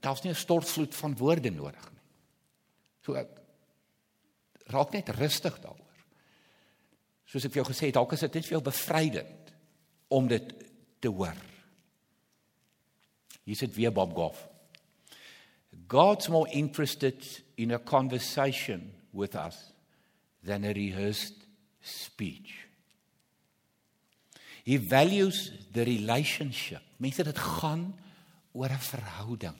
daar's 0.00 0.22
nie 0.22 0.32
'n 0.32 0.36
stortvloed 0.36 0.94
van 0.94 1.16
woorde 1.16 1.50
nodig 1.50 1.90
nie. 1.92 2.00
So 3.04 3.14
ek 3.14 3.28
raak 4.66 4.92
net 4.92 5.08
rustig 5.08 5.60
daaroor. 5.60 5.86
Soos 7.26 7.44
ek 7.44 7.52
vir 7.52 7.62
jou 7.62 7.72
gesê 7.72 7.86
het, 7.86 7.94
dalk 7.94 8.12
is 8.12 8.20
dit 8.20 8.34
net 8.34 8.46
vir 8.46 8.58
jou 8.58 8.62
bevrydend 8.62 9.52
om 10.08 10.28
dit 10.28 10.54
te 11.00 11.08
hoor. 11.08 11.36
Hier 13.44 13.56
sit 13.56 13.74
weer 13.74 13.92
Bob 13.92 14.14
Goff. 14.14 14.48
God's 15.88 16.28
more 16.28 16.50
interested 16.50 17.42
in 17.56 17.72
a 17.72 17.78
conversation 17.78 18.92
with 19.12 19.34
us 19.34 19.72
than 20.42 20.64
a 20.64 20.72
rehearsed 20.72 21.46
speech. 21.80 22.66
He 24.64 24.76
values 24.76 25.50
the 25.72 25.84
relationship. 25.84 26.82
Mense 26.98 27.24
dit 27.24 27.38
gaan 27.38 27.94
oor 28.52 28.70
'n 28.70 28.78
verhouding. 28.78 29.56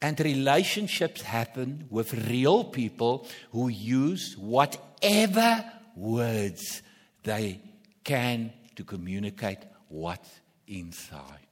And 0.00 0.18
relationships 0.20 1.20
happen 1.20 1.86
with 1.90 2.14
real 2.28 2.64
people 2.64 3.26
who 3.52 3.68
use 3.68 4.34
whatever 4.38 5.64
words 5.94 6.82
they 7.22 7.60
can 8.02 8.52
to 8.76 8.84
communicate 8.84 9.58
what's 9.88 10.30
inside. 10.66 11.50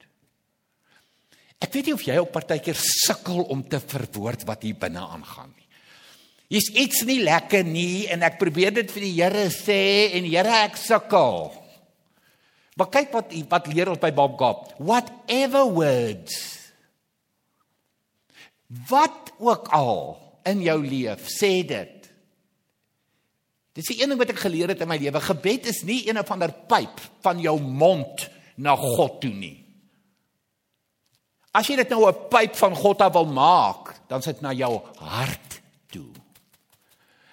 Ek 1.58 1.74
weet 1.74 1.90
nie 1.90 1.96
of 1.96 2.04
jy 2.06 2.16
op 2.22 2.30
partykeer 2.32 2.78
sukkel 2.78 3.42
om 3.50 3.64
te 3.66 3.80
verwoord 3.82 4.44
wat 4.46 4.62
hier 4.62 4.78
binne 4.78 5.02
aangaan 5.02 5.50
nie. 5.50 5.66
Hier's 6.54 6.68
iets 6.72 7.02
nie 7.04 7.18
lekker 7.26 7.66
nie 7.66 8.06
en 8.08 8.22
ek 8.24 8.38
probeer 8.40 8.72
dit 8.78 8.92
vir 8.94 9.04
die 9.04 9.16
Here 9.18 9.48
sê 9.52 9.82
en 10.16 10.24
Here 10.24 10.54
ek 10.64 10.78
sukkel. 10.80 11.50
Maar 12.78 12.88
kyk 12.94 13.10
wat 13.12 13.34
wat 13.50 13.66
leer 13.74 13.90
ons 13.90 14.00
by 14.00 14.12
Bob 14.14 14.38
Gap. 14.40 14.70
Whatever 14.78 15.66
words 15.66 16.57
wat 18.88 19.32
ook 19.40 19.68
al 19.72 20.18
in 20.48 20.60
jou 20.64 20.78
lewe 20.84 21.16
sê 21.24 21.62
dit. 21.66 21.94
Dis 23.78 23.92
die 23.92 24.00
een 24.02 24.10
ding 24.10 24.20
wat 24.20 24.32
ek 24.32 24.42
geleer 24.42 24.72
het 24.72 24.82
in 24.82 24.90
my 24.90 24.98
lewe. 24.98 25.20
Gebed 25.22 25.68
is 25.70 25.84
nie 25.86 26.02
een 26.08 26.18
of 26.18 26.30
ander 26.34 26.52
pyp 26.70 27.00
van 27.24 27.40
jou 27.40 27.56
mond 27.62 28.26
na 28.58 28.74
God 28.76 29.20
toe 29.22 29.32
nie. 29.32 29.56
As 31.54 31.68
jy 31.68 31.78
dit 31.80 31.90
nou 31.90 32.06
'n 32.06 32.28
pyp 32.28 32.54
van 32.56 32.74
God 32.74 33.02
af 33.02 33.12
wil 33.12 33.26
maak, 33.26 33.94
dan 34.08 34.22
sit 34.22 34.40
na 34.42 34.52
jou 34.52 34.82
hart 34.98 35.60
toe. 35.90 36.10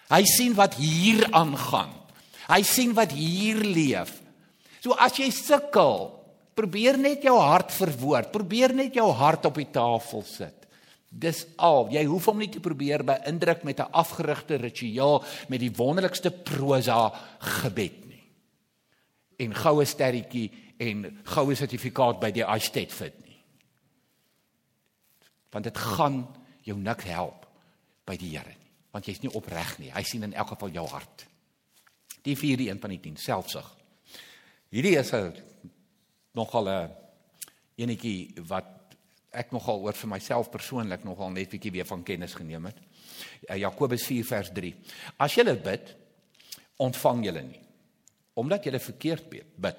Hy 0.10 0.24
sien 0.24 0.54
wat 0.54 0.76
hier 0.76 1.28
aangaan. 1.32 1.94
Hy 2.48 2.62
sien 2.62 2.94
wat 2.94 3.12
hier 3.12 3.58
leef. 3.58 4.22
So 4.82 4.94
as 4.94 5.18
jy 5.18 5.32
sukkel, 5.32 6.12
probeer 6.54 6.98
net 6.98 7.24
jou 7.24 7.40
hart 7.40 7.72
verwoord. 7.72 8.32
Probeer 8.32 8.74
net 8.74 8.94
jou 8.94 9.12
hart 9.12 9.46
op 9.46 9.56
die 9.56 9.72
tafel 9.72 10.24
sit. 10.24 10.65
Dis 11.16 11.46
al. 11.64 11.88
Jy 11.96 12.04
hoef 12.10 12.28
hom 12.28 12.42
nie 12.44 12.50
te 12.52 12.60
probeer 12.60 13.06
beïndruk 13.08 13.64
met 13.64 13.80
'n 13.80 13.92
afgerigte 13.92 14.56
ritueel 14.60 15.24
met 15.48 15.60
die 15.60 15.72
wonderlikste 15.72 16.32
prosa 16.32 17.14
gebed 17.40 18.06
nie. 18.06 18.24
En 19.38 19.56
goue 19.56 19.86
sterretjie 19.86 20.52
en 20.78 21.20
goue 21.24 21.56
sertifikaat 21.56 22.20
by 22.20 22.32
die 22.32 22.44
Eistedt 22.44 22.92
fit 22.94 23.16
nie. 23.26 23.44
Want 25.52 25.64
dit 25.64 25.78
gaan 25.78 26.28
jou 26.62 26.78
nik 26.78 27.02
help 27.02 27.48
by 28.06 28.18
die 28.18 28.38
Here 28.38 28.50
nie, 28.50 28.72
want 28.92 29.06
jy's 29.06 29.22
nie 29.22 29.34
opreg 29.34 29.80
nie. 29.80 29.92
Hy 29.92 30.04
sien 30.04 30.24
in 30.24 30.34
elk 30.34 30.48
geval 30.48 30.70
jou 30.70 30.88
hart. 30.88 31.26
Die 32.22 32.36
vierde 32.36 32.70
een 32.70 32.80
van 32.80 32.90
die 32.90 33.00
10 33.00 33.18
selfsug. 33.18 33.76
Hierdie 34.70 34.98
is 34.98 35.14
'n 35.14 35.34
nogal 36.34 36.68
'n 36.68 36.92
enetjie 37.76 38.34
wat 38.48 38.66
ek 39.36 39.52
nogal 39.56 39.84
oor 39.86 39.98
vir 39.98 40.10
myself 40.10 40.50
persoonlik 40.54 41.04
nogal 41.08 41.34
net 41.36 41.52
bietjie 41.52 41.74
weer 41.76 41.88
van 41.90 42.04
kennis 42.04 42.36
geneem 42.38 42.66
het. 42.70 42.80
Uh, 43.50 43.58
Jakobus 43.60 44.06
4 44.08 44.26
vers 44.26 44.52
3. 44.56 44.74
As 45.22 45.36
jy 45.36 45.46
bid, 45.64 45.94
ontvang 46.82 47.24
jy 47.28 47.36
nie. 47.42 47.62
Omdat 48.36 48.66
jy 48.68 48.80
verkeerd 48.80 49.30
bid. 49.32 49.78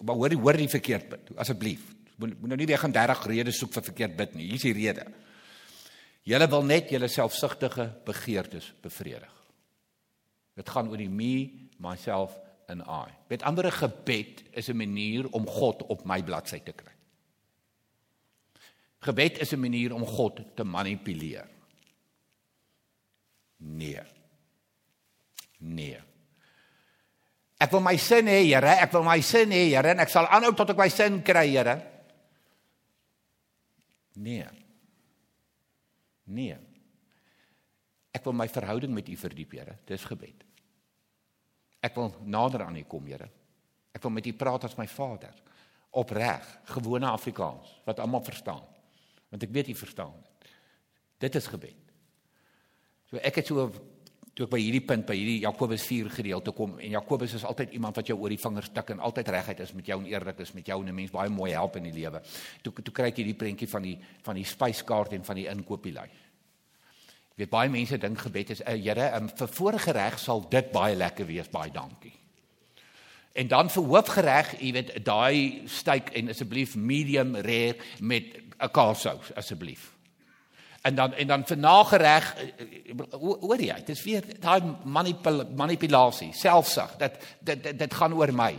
Maar 0.00 0.16
hoor 0.16 0.32
hoor 0.40 0.56
die 0.56 0.68
verkeerd 0.68 1.10
bid 1.10 1.34
asseblief. 1.36 1.82
Moet 2.16 2.38
nou 2.40 2.56
nie 2.56 2.68
weer 2.70 2.80
gaan 2.80 2.94
30 2.94 3.26
redes 3.26 3.58
soek 3.58 3.74
vir 3.74 3.88
verkeerd 3.90 4.16
bid 4.16 4.34
nie. 4.38 4.46
Hier 4.48 4.60
is 4.60 4.68
die 4.68 4.76
rede. 4.76 5.04
Julle 6.24 6.48
wil 6.48 6.64
net 6.64 6.88
julle 6.88 7.08
selfsugtige 7.12 7.90
begeertes 8.06 8.70
bevredig. 8.80 9.32
Dit 10.56 10.70
gaan 10.70 10.88
oor 10.88 11.00
die 11.00 11.10
me, 11.10 11.50
myself 11.82 12.38
en 12.72 12.80
I. 12.80 13.10
Met 13.28 13.44
ander 13.44 13.68
gebed 13.72 14.42
is 14.56 14.70
'n 14.70 14.76
manier 14.76 15.28
om 15.30 15.46
God 15.46 15.82
op 15.82 16.04
my 16.04 16.22
bladsy 16.22 16.60
te 16.64 16.72
kry. 16.72 16.93
Gebed 19.04 19.38
is 19.38 19.52
'n 19.52 19.60
manier 19.60 19.92
om 19.92 20.06
God 20.06 20.40
te 20.56 20.64
manipuleer. 20.64 21.48
Nee. 23.56 24.00
Nee. 25.58 26.00
Ek 27.60 27.70
wil 27.70 27.80
my 27.80 27.96
sin 27.96 28.26
hê, 28.26 28.42
Here, 28.44 28.76
ek 28.82 28.92
wil 28.92 29.04
my 29.06 29.20
sin 29.20 29.50
hê, 29.50 29.68
Here, 29.72 29.94
en 29.94 30.02
ek 30.04 30.12
sal 30.12 30.26
aanhou 30.26 30.52
tot 30.56 30.70
ek 30.70 30.80
my 30.80 30.88
sin 30.88 31.22
kry, 31.22 31.46
Here. 31.48 31.76
Nee. 34.14 34.48
Nee. 36.24 36.58
Ek 38.14 38.24
wil 38.24 38.36
my 38.36 38.48
verhouding 38.48 38.92
met 38.94 39.08
U 39.08 39.16
verdiep, 39.16 39.52
Here. 39.52 39.78
Dis 39.86 40.04
gebed. 40.04 40.44
Ek 41.84 41.96
wil 41.96 42.12
nader 42.24 42.66
aan 42.66 42.76
U 42.76 42.84
kom, 42.88 43.06
Here. 43.06 43.28
Ek 43.94 44.02
wil 44.02 44.10
met 44.16 44.26
U 44.26 44.32
praat 44.32 44.64
as 44.64 44.76
my 44.76 44.86
Vader. 44.86 45.34
Opreg, 45.94 46.44
gewone 46.64 47.06
Afrikaans 47.06 47.80
wat 47.84 48.00
almal 48.02 48.24
verstaan. 48.24 48.73
Want 49.34 49.42
ek 49.42 49.54
weet 49.54 49.72
U 49.72 49.74
verstaan 49.74 50.14
dit. 50.14 50.52
Dit 51.26 51.34
is 51.40 51.50
gebed. 51.50 51.92
So 53.10 53.18
ek 53.18 53.40
het 53.40 53.50
so 53.50 53.66
toe 54.34 54.46
ek 54.46 54.50
by 54.50 54.58
hierdie 54.58 54.82
punt 54.82 55.06
by 55.06 55.14
hierdie 55.14 55.40
Jakobus 55.44 55.82
4 55.86 56.10
gedeelte 56.16 56.54
kom 56.54 56.72
en 56.78 56.94
Jakobus 56.96 57.36
is 57.38 57.46
altyd 57.46 57.74
iemand 57.74 57.98
wat 57.98 58.10
jou 58.10 58.16
oor 58.18 58.30
die 58.34 58.40
vingers 58.42 58.70
tik 58.74 58.90
en 58.94 59.02
altyd 59.06 59.30
reguit 59.34 59.60
is 59.62 59.74
met 59.78 59.90
jou 59.90 59.98
en 60.00 60.08
eerlik 60.10 60.42
is 60.42 60.54
met 60.54 60.70
jou 60.70 60.80
en 60.80 60.88
'n 60.88 60.94
mens 60.94 61.10
baie 61.14 61.30
mooi 61.30 61.52
help 61.52 61.76
in 61.76 61.90
die 61.90 61.94
lewe. 61.94 62.22
Toe 62.62 62.72
toe 62.72 62.94
kry 62.94 63.10
ek 63.10 63.16
hierdie 63.16 63.38
prentjie 63.38 63.68
van 63.68 63.82
die 63.82 63.98
van 64.22 64.34
die 64.34 64.44
spyskaart 64.44 65.12
en 65.12 65.24
van 65.24 65.36
die 65.36 65.46
inkopieslys. 65.46 66.18
Ek 67.34 67.38
weet 67.38 67.50
baie 67.50 67.68
mense 67.68 67.98
dink 67.98 68.18
gebed 68.18 68.50
is 68.50 68.60
'n 68.60 68.70
uh, 68.70 68.82
Here, 68.82 69.16
um, 69.16 69.28
vir 69.28 69.48
vorige 69.48 69.92
reg 69.92 70.18
sal 70.18 70.48
dit 70.48 70.72
baie 70.72 70.94
lekker 70.94 71.26
wees, 71.26 71.48
baie 71.48 71.70
dankie. 71.70 72.14
En 73.34 73.48
dan 73.48 73.70
vir 73.70 73.82
hoofgereg, 73.82 74.60
jy 74.60 74.72
weet, 74.72 74.90
daai 75.02 75.62
steak 75.66 76.12
en 76.14 76.28
asseblief 76.30 76.76
medium 76.76 77.34
rare 77.34 77.74
met 77.98 78.43
'n 78.58 78.70
kaassous 78.70 79.32
asseblief. 79.34 79.94
En 80.84 80.94
dan 80.94 81.14
en 81.14 81.26
dan 81.26 81.46
vir 81.46 81.56
nagereg 81.56 82.34
hoor 83.10 83.60
jy, 83.60 83.74
dit 83.74 83.88
is 83.88 84.02
weer 84.04 84.24
daai 84.40 84.60
manipul, 84.84 85.46
manipulasie, 85.56 86.28
selfsug. 86.36 86.96
Dat 87.00 87.16
dit 87.40 87.62
dit 87.62 87.78
dit 87.78 87.94
gaan 87.94 88.12
oor 88.14 88.32
my. 88.34 88.52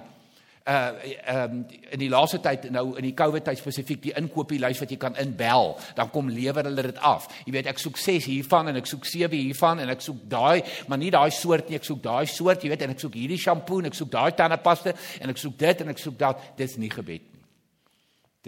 Uh 0.66 0.74
ehm 0.74 1.52
um, 1.52 1.60
in 1.94 2.02
die 2.02 2.10
laaste 2.10 2.40
tyd 2.42 2.66
nou 2.74 2.96
in 2.98 3.06
die 3.06 3.14
COVID 3.14 3.46
tyd 3.46 3.60
spesifiek 3.62 4.02
die 4.02 4.16
inkopieslys 4.18 4.82
wat 4.82 4.90
jy 4.90 4.98
kan 4.98 5.20
inbel, 5.22 5.76
dan 5.94 6.10
kom 6.10 6.30
lewer 6.34 6.66
hulle 6.66 6.88
dit 6.90 6.98
af. 6.98 7.30
Jy 7.46 7.54
weet 7.54 7.70
ek 7.70 7.84
soek 7.84 8.02
6 8.02 8.26
hiervan 8.26 8.74
en 8.74 8.82
ek 8.82 8.90
soek 8.90 9.06
7 9.06 9.38
hiervan 9.38 9.86
en 9.86 9.94
ek 9.94 10.02
soek 10.02 10.26
daai, 10.26 10.64
maar 10.88 10.98
nie 10.98 11.14
daai 11.14 11.30
soort 11.30 11.70
nie, 11.70 11.78
ek 11.78 11.86
soek 11.86 12.02
daai 12.02 12.26
soort, 12.26 12.66
jy 12.66 12.74
weet 12.74 12.88
en 12.88 12.96
ek 12.98 13.06
soek 13.06 13.22
hierdie 13.22 13.38
shampoo 13.38 13.84
en 13.84 13.92
ek 13.94 14.02
soek 14.02 14.10
daai 14.10 14.32
tandepasta 14.34 14.98
en 15.22 15.30
ek 15.30 15.38
soek 15.38 15.62
dit 15.62 15.86
en 15.86 15.94
ek 15.94 16.02
soek 16.02 16.18
dat. 16.18 16.42
Dis 16.58 16.80
nie 16.82 16.90
gebed 16.90 17.30
nie. 17.30 17.46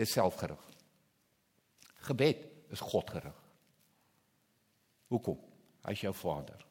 Dis 0.02 0.18
selfgerig. 0.18 0.67
Gebed 2.08 2.46
is 2.74 2.84
Godgerig. 2.84 3.36
Hoekom? 5.12 5.40
Hy's 5.88 6.04
jou 6.04 6.14
Vader. 6.16 6.64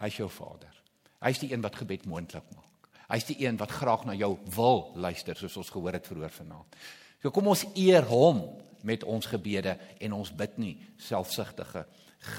Hy's 0.00 0.18
jou 0.20 0.28
Vader. 0.30 0.74
Hy's 1.20 1.40
die 1.42 1.50
een 1.52 1.62
wat 1.64 1.76
gebed 1.76 2.06
moontlik 2.08 2.46
maak. 2.54 2.90
Hy's 3.10 3.26
die 3.26 3.40
een 3.42 3.58
wat 3.58 3.72
graag 3.74 4.06
na 4.06 4.14
jou 4.14 4.36
wil 4.54 4.84
luister 5.02 5.36
soos 5.36 5.58
ons 5.58 5.72
gehoor 5.74 5.98
het 5.98 6.06
vroeër 6.06 6.32
vanaand. 6.32 6.76
So 7.20 7.34
kom 7.34 7.50
ons 7.50 7.66
eer 7.74 8.06
hom 8.08 8.44
met 8.86 9.04
ons 9.04 9.26
gebede 9.28 9.74
en 10.00 10.14
ons 10.16 10.30
bid 10.32 10.56
nie 10.62 10.74
selfsugtige 11.02 11.84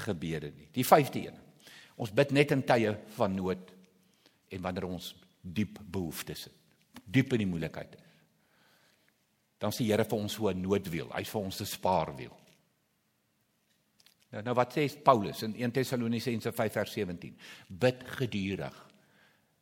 gebede 0.02 0.50
nie. 0.56 0.70
Die 0.74 0.86
vyfde 0.86 1.26
een. 1.28 1.38
Ons 2.00 2.14
bid 2.16 2.32
net 2.34 2.54
in 2.56 2.64
tye 2.66 2.96
van 3.18 3.36
nood 3.36 3.70
en 4.52 4.64
wanneer 4.64 4.88
ons 4.88 5.12
diep 5.42 5.78
behoeftes 5.84 6.48
het. 6.48 6.56
Diep 7.04 7.36
in 7.36 7.44
die 7.44 7.50
moeilikheid 7.50 7.94
is. 7.98 8.11
Dan 9.62 9.74
sê 9.74 9.86
Here 9.86 10.04
vir 10.04 10.18
ons 10.18 10.34
so 10.34 10.48
'n 10.50 10.62
noodwiel. 10.62 11.10
Hy's 11.14 11.30
vir 11.30 11.42
ons 11.42 11.60
'n 11.60 11.66
spaarwiel. 11.66 12.36
Nou 14.32 14.42
nou 14.42 14.54
wat 14.54 14.72
sê 14.72 14.88
Paulus 15.04 15.42
in 15.42 15.54
1 15.54 15.72
Tessalonisense 15.72 16.52
5 16.52 16.72
vers 16.72 16.92
17? 16.92 17.36
Bid 17.68 18.02
gedurig. 18.18 18.76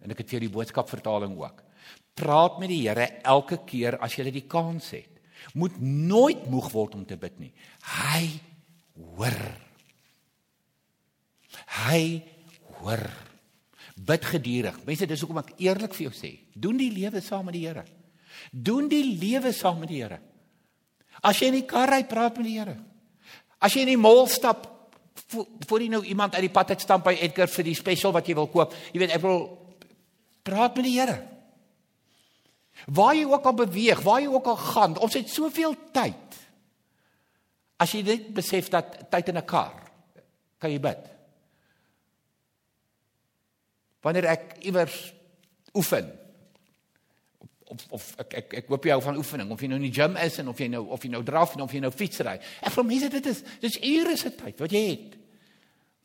En 0.00 0.10
ek 0.10 0.22
het 0.22 0.30
vir 0.30 0.40
die 0.40 0.52
boodskap 0.52 0.88
vertaling 0.88 1.36
ook. 1.36 1.62
Praat 2.14 2.58
met 2.58 2.68
die 2.68 2.88
Here 2.88 3.20
elke 3.22 3.64
keer 3.66 3.98
as 3.98 4.14
jy 4.14 4.30
die 4.30 4.46
kans 4.46 4.90
het. 4.90 5.20
Moet 5.54 5.80
nooit 5.80 6.46
moeg 6.46 6.70
word 6.72 6.94
om 6.94 7.04
te 7.04 7.16
bid 7.16 7.38
nie. 7.38 7.52
Hy 7.82 8.40
hoor. 8.94 9.40
Hy 11.86 12.22
hoor. 12.80 13.10
Bid 13.96 14.24
gedurig. 14.24 14.84
Mense, 14.86 15.06
dis 15.06 15.20
hoekom 15.20 15.38
ek 15.38 15.54
eerlik 15.58 15.94
vir 15.94 16.08
jou 16.08 16.14
sê, 16.14 16.38
doen 16.54 16.76
die 16.76 16.92
lewe 16.92 17.20
saam 17.20 17.44
met 17.44 17.54
die 17.54 17.66
Here. 17.66 17.84
Doen 18.50 18.88
die 18.88 19.04
lewe 19.20 19.52
saam 19.52 19.80
met 19.82 19.90
die 19.92 20.02
Here. 20.02 20.20
As 21.20 21.40
jy 21.40 21.50
in 21.50 21.60
die 21.60 21.68
kar 21.68 21.90
ry, 21.92 22.02
praat 22.08 22.38
met 22.40 22.48
die 22.48 22.58
Here. 22.58 22.76
As 23.60 23.74
jy 23.74 23.84
in 23.84 23.92
die 23.94 24.00
mall 24.00 24.26
stap, 24.32 24.66
voor 25.30 25.82
jy 25.82 25.90
nou 25.92 26.02
iemand 26.08 26.34
uit 26.34 26.46
die 26.48 26.54
pad 26.54 26.72
uit 26.72 26.82
stamp 26.82 27.04
by 27.06 27.14
Edgar 27.20 27.50
vir 27.50 27.68
die 27.68 27.76
special 27.78 28.14
wat 28.16 28.26
jy 28.26 28.34
wil 28.38 28.48
koop. 28.50 28.72
Jy 28.94 29.02
weet 29.02 29.14
ek 29.14 29.22
wil 29.22 29.44
praat 30.46 30.78
met 30.78 30.88
die 30.88 30.96
Here. 30.96 31.18
Waar 32.88 33.14
jy 33.14 33.26
ook 33.28 33.46
al 33.46 33.58
beweeg, 33.58 34.00
waar 34.06 34.22
jy 34.24 34.30
ook 34.32 34.48
al 34.48 34.56
gaan, 34.56 34.96
ons 35.04 35.14
het 35.18 35.28
soveel 35.28 35.76
tyd. 35.92 36.38
As 37.80 37.92
jy 37.92 38.02
net 38.06 38.28
besef 38.36 38.70
dat 38.72 38.96
tyd 39.12 39.28
in 39.28 39.38
'n 39.38 39.46
kar 39.46 39.76
kan 40.58 40.70
jy 40.70 40.80
bid. 40.80 41.00
Wanneer 44.00 44.24
ek 44.24 44.56
iewers 44.64 45.12
oefen 45.74 46.08
of 47.70 47.86
of 47.96 48.08
ek 48.24 48.34
ek 48.40 48.54
ek 48.60 48.72
hoop 48.72 48.86
jy 48.86 48.94
hou 48.96 49.02
van 49.04 49.18
oefening 49.20 49.52
of 49.54 49.62
jy 49.62 49.70
nou 49.70 49.78
in 49.80 49.86
die 49.86 49.94
gym 49.94 50.18
is 50.20 50.38
en 50.42 50.50
of 50.52 50.60
jy 50.60 50.68
nou 50.72 50.82
of 50.96 51.04
jy 51.04 51.10
nou 51.12 51.22
draf 51.26 51.54
en 51.56 51.64
of 51.64 51.74
jy 51.74 51.82
nou 51.84 51.92
fietsry. 51.94 52.36
Ek 52.60 52.74
vir 52.74 52.86
mense 52.88 53.10
dit 53.14 53.30
is 53.30 53.42
dis 53.62 53.78
ure 53.92 54.16
se 54.18 54.32
tyd 54.36 54.62
wat 54.62 54.74
jy 54.74 54.84
het 54.88 55.16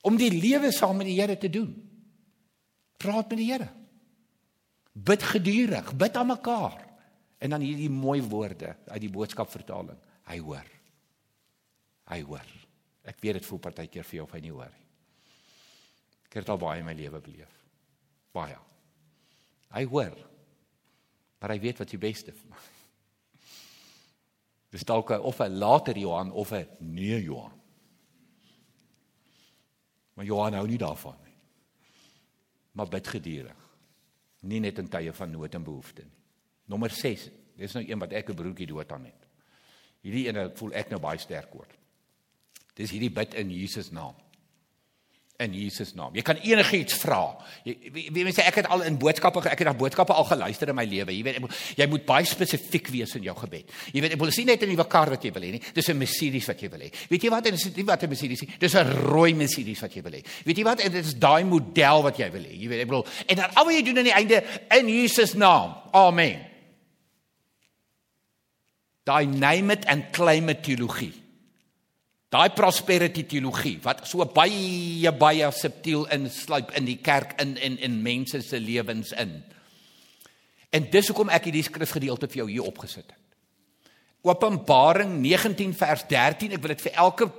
om 0.06 0.20
die 0.22 0.30
lewe 0.30 0.70
saam 0.74 1.00
met 1.02 1.10
die 1.10 1.18
Here 1.18 1.38
te 1.42 1.50
doen. 1.50 1.72
Praat 3.02 3.32
met 3.34 3.42
die 3.42 3.50
Here. 3.50 3.70
Bid 4.94 5.24
gedurig, 5.26 5.90
bid 5.98 6.18
aan 6.18 6.30
mekaar. 6.30 6.78
En 7.42 7.56
dan 7.56 7.66
hierdie 7.66 7.90
mooi 7.92 8.22
woorde 8.24 8.76
uit 8.88 9.02
die 9.02 9.12
boodskap 9.12 9.50
vertaling. 9.52 9.98
Hy 10.30 10.38
hoor. 10.46 10.70
Hy 12.14 12.22
hoor. 12.30 12.54
Ek 13.06 13.20
weet 13.22 13.40
dit 13.40 13.50
voel 13.50 13.62
partykeer 13.62 14.06
vir 14.06 14.20
jou 14.20 14.28
of 14.28 14.38
hy 14.38 14.42
nie 14.46 14.54
hoor 14.54 14.70
nie. 14.70 14.86
Ek 16.30 16.40
het 16.40 16.54
al 16.54 16.62
baie 16.62 16.82
in 16.82 16.88
my 16.88 16.96
lewe 16.98 17.22
beleef. 17.24 17.52
Baie. 18.36 18.58
Hy 19.76 19.84
hoor. 19.92 20.16
Maar 21.46 21.54
hy 21.54 21.62
weet 21.62 21.78
wat 21.78 21.92
die 21.94 22.00
beste 22.02 22.34
vir 22.34 22.48
my. 22.50 22.62
Dis 24.74 24.86
dalk 24.90 25.12
of 25.14 25.42
'n 25.46 25.60
later 25.62 25.94
Johan 25.94 26.32
of 26.32 26.52
'n 26.52 26.66
nee 26.80 27.22
Johan. 27.22 27.54
Maar 30.16 30.26
Johan 30.26 30.54
hou 30.54 30.68
nie 30.68 30.78
daarvan 30.78 31.18
nie. 31.24 31.38
Maar 32.72 32.88
bid 32.88 33.08
gedurig 33.08 33.62
nie 34.42 34.60
net 34.60 34.80
in 34.80 34.90
tye 34.90 35.14
van 35.14 35.32
nood 35.32 35.54
en 35.56 35.64
behoefte 35.64 36.02
nie. 36.02 36.18
Nommer 36.66 36.90
6. 36.90 37.30
Dis 37.56 37.74
nou 37.74 37.86
een 37.86 38.00
wat 38.00 38.12
ek 38.12 38.30
'n 38.30 38.36
broertjie 38.36 38.68
dood 38.68 38.92
aan 38.92 39.06
het. 39.06 39.28
Hierdie 40.02 40.28
ene 40.28 40.52
voel 40.56 40.74
ek 40.74 40.90
nou 40.90 41.00
baie 41.00 41.18
sterk 41.18 41.56
oor. 41.56 41.68
Dis 42.74 42.92
hierdie 42.92 43.14
bid 43.14 43.34
in 43.34 43.52
Jesus 43.52 43.92
naam 43.92 44.16
in 45.44 45.54
Jesus 45.54 45.92
naam. 45.96 46.14
Jy 46.16 46.24
kan 46.24 46.38
enigiets 46.40 46.96
vra. 47.02 47.20
Jy 47.68 48.12
mense 48.16 48.44
ek 48.46 48.62
het 48.62 48.70
al 48.72 48.86
in 48.88 48.96
boodskappe 49.00 49.42
ek 49.44 49.60
het 49.60 49.68
na 49.68 49.74
boodskappe 49.76 50.16
al 50.16 50.28
geluister 50.30 50.72
in 50.72 50.78
my 50.78 50.86
lewe. 50.88 51.12
Jy 51.12 51.26
weet 51.28 51.42
moet, 51.44 51.58
jy 51.76 51.88
moet 51.92 52.06
baie 52.08 52.28
spesifiek 52.30 52.88
wees 52.94 53.16
in 53.20 53.26
jou 53.28 53.36
gebed. 53.42 53.74
Jy 53.92 54.04
weet 54.06 54.16
ek 54.16 54.22
wil 54.22 54.32
sien 54.32 54.48
net 54.48 54.64
'n 54.64 54.72
nuwe 54.72 54.88
kar 54.88 55.12
wat 55.12 55.24
jy 55.24 55.34
wil 55.36 55.44
hê 55.44 55.52
nie. 55.52 55.62
Dis 55.74 55.90
'n 55.90 55.98
Mercedes 55.98 56.48
wat 56.48 56.62
jy 56.62 56.70
wil 56.70 56.80
hê. 56.80 56.92
Weet 57.10 57.24
jy 57.24 57.30
wat? 57.30 57.44
Dit 57.44 57.54
is 57.54 57.76
nie 57.76 57.84
wat 57.84 58.04
'n 58.04 58.10
Mercedes 58.10 58.42
is. 58.42 58.50
Dis 58.60 58.76
'n 58.76 58.88
rooi 59.12 59.34
Mercedes 59.34 59.82
wat 59.82 59.94
jy 59.94 60.02
wil 60.02 60.14
hê. 60.14 60.24
Weet 60.46 60.58
jy 60.58 60.64
wat? 60.64 60.78
Dit 60.78 60.94
is 60.94 61.14
daai 61.16 61.44
model 61.44 62.04
wat 62.04 62.18
jy 62.18 62.32
wil 62.32 62.44
hê. 62.44 62.56
Jy 62.56 62.68
weet 62.70 62.82
ek 62.82 62.88
bedoel 62.88 63.08
en 63.28 63.36
dan 63.36 63.56
al 63.56 63.66
wat 63.66 63.74
jy 63.74 63.84
doen 63.84 63.98
aan 63.98 64.04
die 64.04 64.14
einde 64.14 64.44
in 64.70 64.88
Jesus 64.88 65.34
naam. 65.34 65.76
Amen. 65.92 66.40
Daai 69.04 69.26
name 69.26 69.72
it 69.72 69.86
and 69.86 70.12
claim 70.14 70.50
it 70.50 70.64
teologie. 70.64 71.25
Daai 72.36 72.52
prosperity 72.52 73.24
teologie 73.30 73.78
wat 73.86 74.02
so 74.10 74.26
baie 74.28 75.12
baie 75.16 75.48
subtiel 75.56 76.04
insluip 76.12 76.74
in 76.76 76.88
die 76.90 76.98
kerk 77.00 77.38
in 77.40 77.54
en 77.56 77.78
in, 77.80 78.02
mense 78.04 78.42
se 78.44 78.60
lewens 78.60 79.14
in. 79.16 79.38
En 80.76 80.88
dis 80.92 81.08
hoekom 81.08 81.32
ek 81.32 81.48
hierdie 81.48 81.64
skrifgedeelte 81.64 82.28
vir 82.28 82.42
jou 82.42 82.48
hier 82.50 82.68
opgesit 82.68 83.06
het. 83.08 83.22
Openbaring 84.26 85.14
19 85.22 85.72
vers 85.78 86.04
13, 86.10 86.58
ek 86.58 86.64
wil 86.64 86.74
dit 86.74 86.84
vir 86.84 86.98
elke 87.06 87.30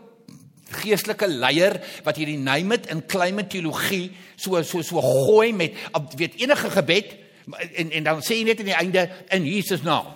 geestelike 0.81 1.29
leier 1.29 1.77
wat 2.07 2.17
hierdie 2.17 2.39
name 2.41 2.79
it 2.79 2.89
in 2.91 3.03
climate 3.05 3.51
teologie 3.53 4.15
so 4.35 4.63
so 4.65 4.81
so 4.87 5.03
gooi 5.05 5.53
met 5.53 5.77
weet 6.17 6.41
enige 6.41 6.71
gebed 6.79 7.13
en 7.83 7.93
en 8.01 8.09
dan 8.09 8.25
sê 8.25 8.41
jy 8.41 8.49
net 8.49 8.65
aan 8.65 8.73
die 8.73 8.81
einde 8.81 9.05
in 9.37 9.45
Jesus 9.45 9.85
naam. 9.85 10.15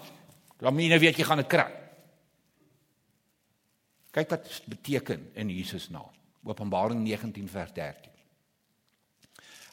Dan 0.56 0.74
meen 0.78 0.96
jy 0.96 1.02
weet 1.04 1.20
jy 1.20 1.28
gaan 1.28 1.44
dit 1.44 1.52
kry. 1.52 1.68
Kyk 4.10 4.30
wat 4.32 4.46
dit 4.48 4.70
beteken 4.72 5.28
in 5.38 5.50
Jesus 5.50 5.88
naam. 5.90 6.10
Openbaring 6.44 7.02
19 7.04 7.48
vers 7.48 7.72
13. 7.76 8.10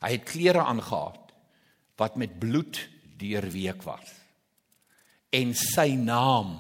Hy 0.04 0.12
het 0.14 0.28
klere 0.30 0.66
aangetree 0.66 1.26
wat 1.98 2.18
met 2.22 2.36
bloed 2.40 2.78
deurweek 3.18 3.82
was. 3.82 4.12
En 5.34 5.54
sy 5.58 5.96
naam 5.98 6.60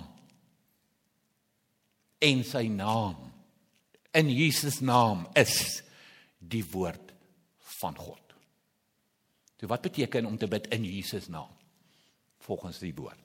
en 2.17 2.41
sy 2.43 2.65
naam 2.73 3.19
in 4.17 4.31
Jesus 4.33 4.79
naam 4.81 5.27
is 5.37 5.83
die 6.41 6.63
woord 6.65 7.13
van 7.77 7.93
God. 7.97 8.33
So 9.61 9.69
wat 9.69 9.85
beteken 9.85 10.25
om 10.25 10.37
te 10.37 10.49
bid 10.49 10.69
in 10.73 10.85
Jesus 10.85 11.29
naam? 11.29 11.53
Volgens 12.45 12.79
die 12.81 12.93
woord. 12.97 13.21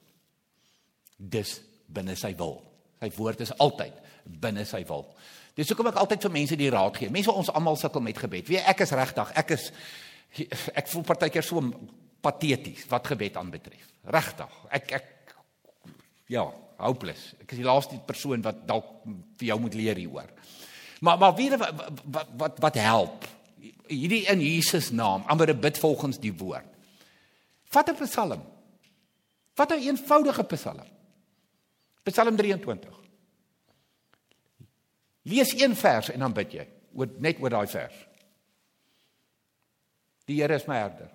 Dis 1.17 1.59
binne 1.89 2.15
sy 2.19 2.33
wil. 2.37 2.59
Sy 3.03 3.11
woord 3.17 3.43
is 3.43 3.51
altyd 3.59 3.95
binne 4.23 4.63
sy 4.67 4.83
wil. 4.87 5.09
Dis 5.57 5.69
hoekom 5.69 5.91
ek 5.91 5.99
altyd 6.01 6.23
vir 6.25 6.33
mense 6.33 6.57
die 6.57 6.71
raad 6.73 6.95
gee. 6.97 7.11
Mense 7.13 7.33
ons 7.33 7.51
almal 7.51 7.75
sukkel 7.77 8.01
met 8.01 8.17
gebed. 8.17 8.47
Wie 8.49 8.61
ek 8.61 8.85
is 8.85 8.93
regtig, 8.95 9.33
ek 9.37 9.53
is 9.57 9.67
ek 10.73 10.87
voel 10.89 11.03
partykeer 11.05 11.45
so 11.45 11.61
pateties 12.23 12.87
wat 12.89 13.11
gebed 13.11 13.35
aanbetref. 13.37 13.89
Regtig. 14.15 14.55
Ek 14.73 14.95
ek 14.97 15.11
ja, 16.31 16.47
hopeless. 16.79 17.33
Ek 17.43 17.51
is 17.53 17.61
die 17.61 17.67
laaste 17.67 17.99
persoon 18.07 18.41
wat 18.45 18.63
dalk 18.69 19.03
vir 19.37 19.51
jou 19.51 19.59
moet 19.61 19.77
leer 19.77 19.99
hieroor. 19.99 20.31
Maar 21.03 21.19
maar 21.19 21.35
wie 21.37 21.51
wat 21.53 21.83
wat 22.15 22.33
wat, 22.39 22.59
wat 22.63 22.81
help? 22.81 23.27
Hierdie 23.91 24.23
in 24.31 24.41
Jesus 24.41 24.89
naam, 24.95 25.27
amper 25.27 25.53
bid 25.53 25.77
volgens 25.77 26.17
die 26.23 26.33
woord. 26.33 26.65
Vat 27.69 27.89
'n 27.89 27.99
Psalm. 27.99 28.41
Vat 29.53 29.71
'n 29.71 29.83
eenvoudige 29.83 30.43
Psalm. 30.55 30.87
Psalm 32.03 32.35
23. 32.35 32.99
Lees 35.23 35.53
een 35.55 35.75
vers 35.75 36.09
en 36.11 36.19
dan 36.19 36.33
bid 36.35 36.57
jy. 36.57 36.65
Oor 36.93 37.13
net 37.23 37.39
oor 37.41 37.53
daai 37.53 37.67
vers. 37.71 37.99
Die 40.27 40.39
Here 40.41 40.55
is 40.55 40.67
my 40.67 40.79
herder. 40.81 41.11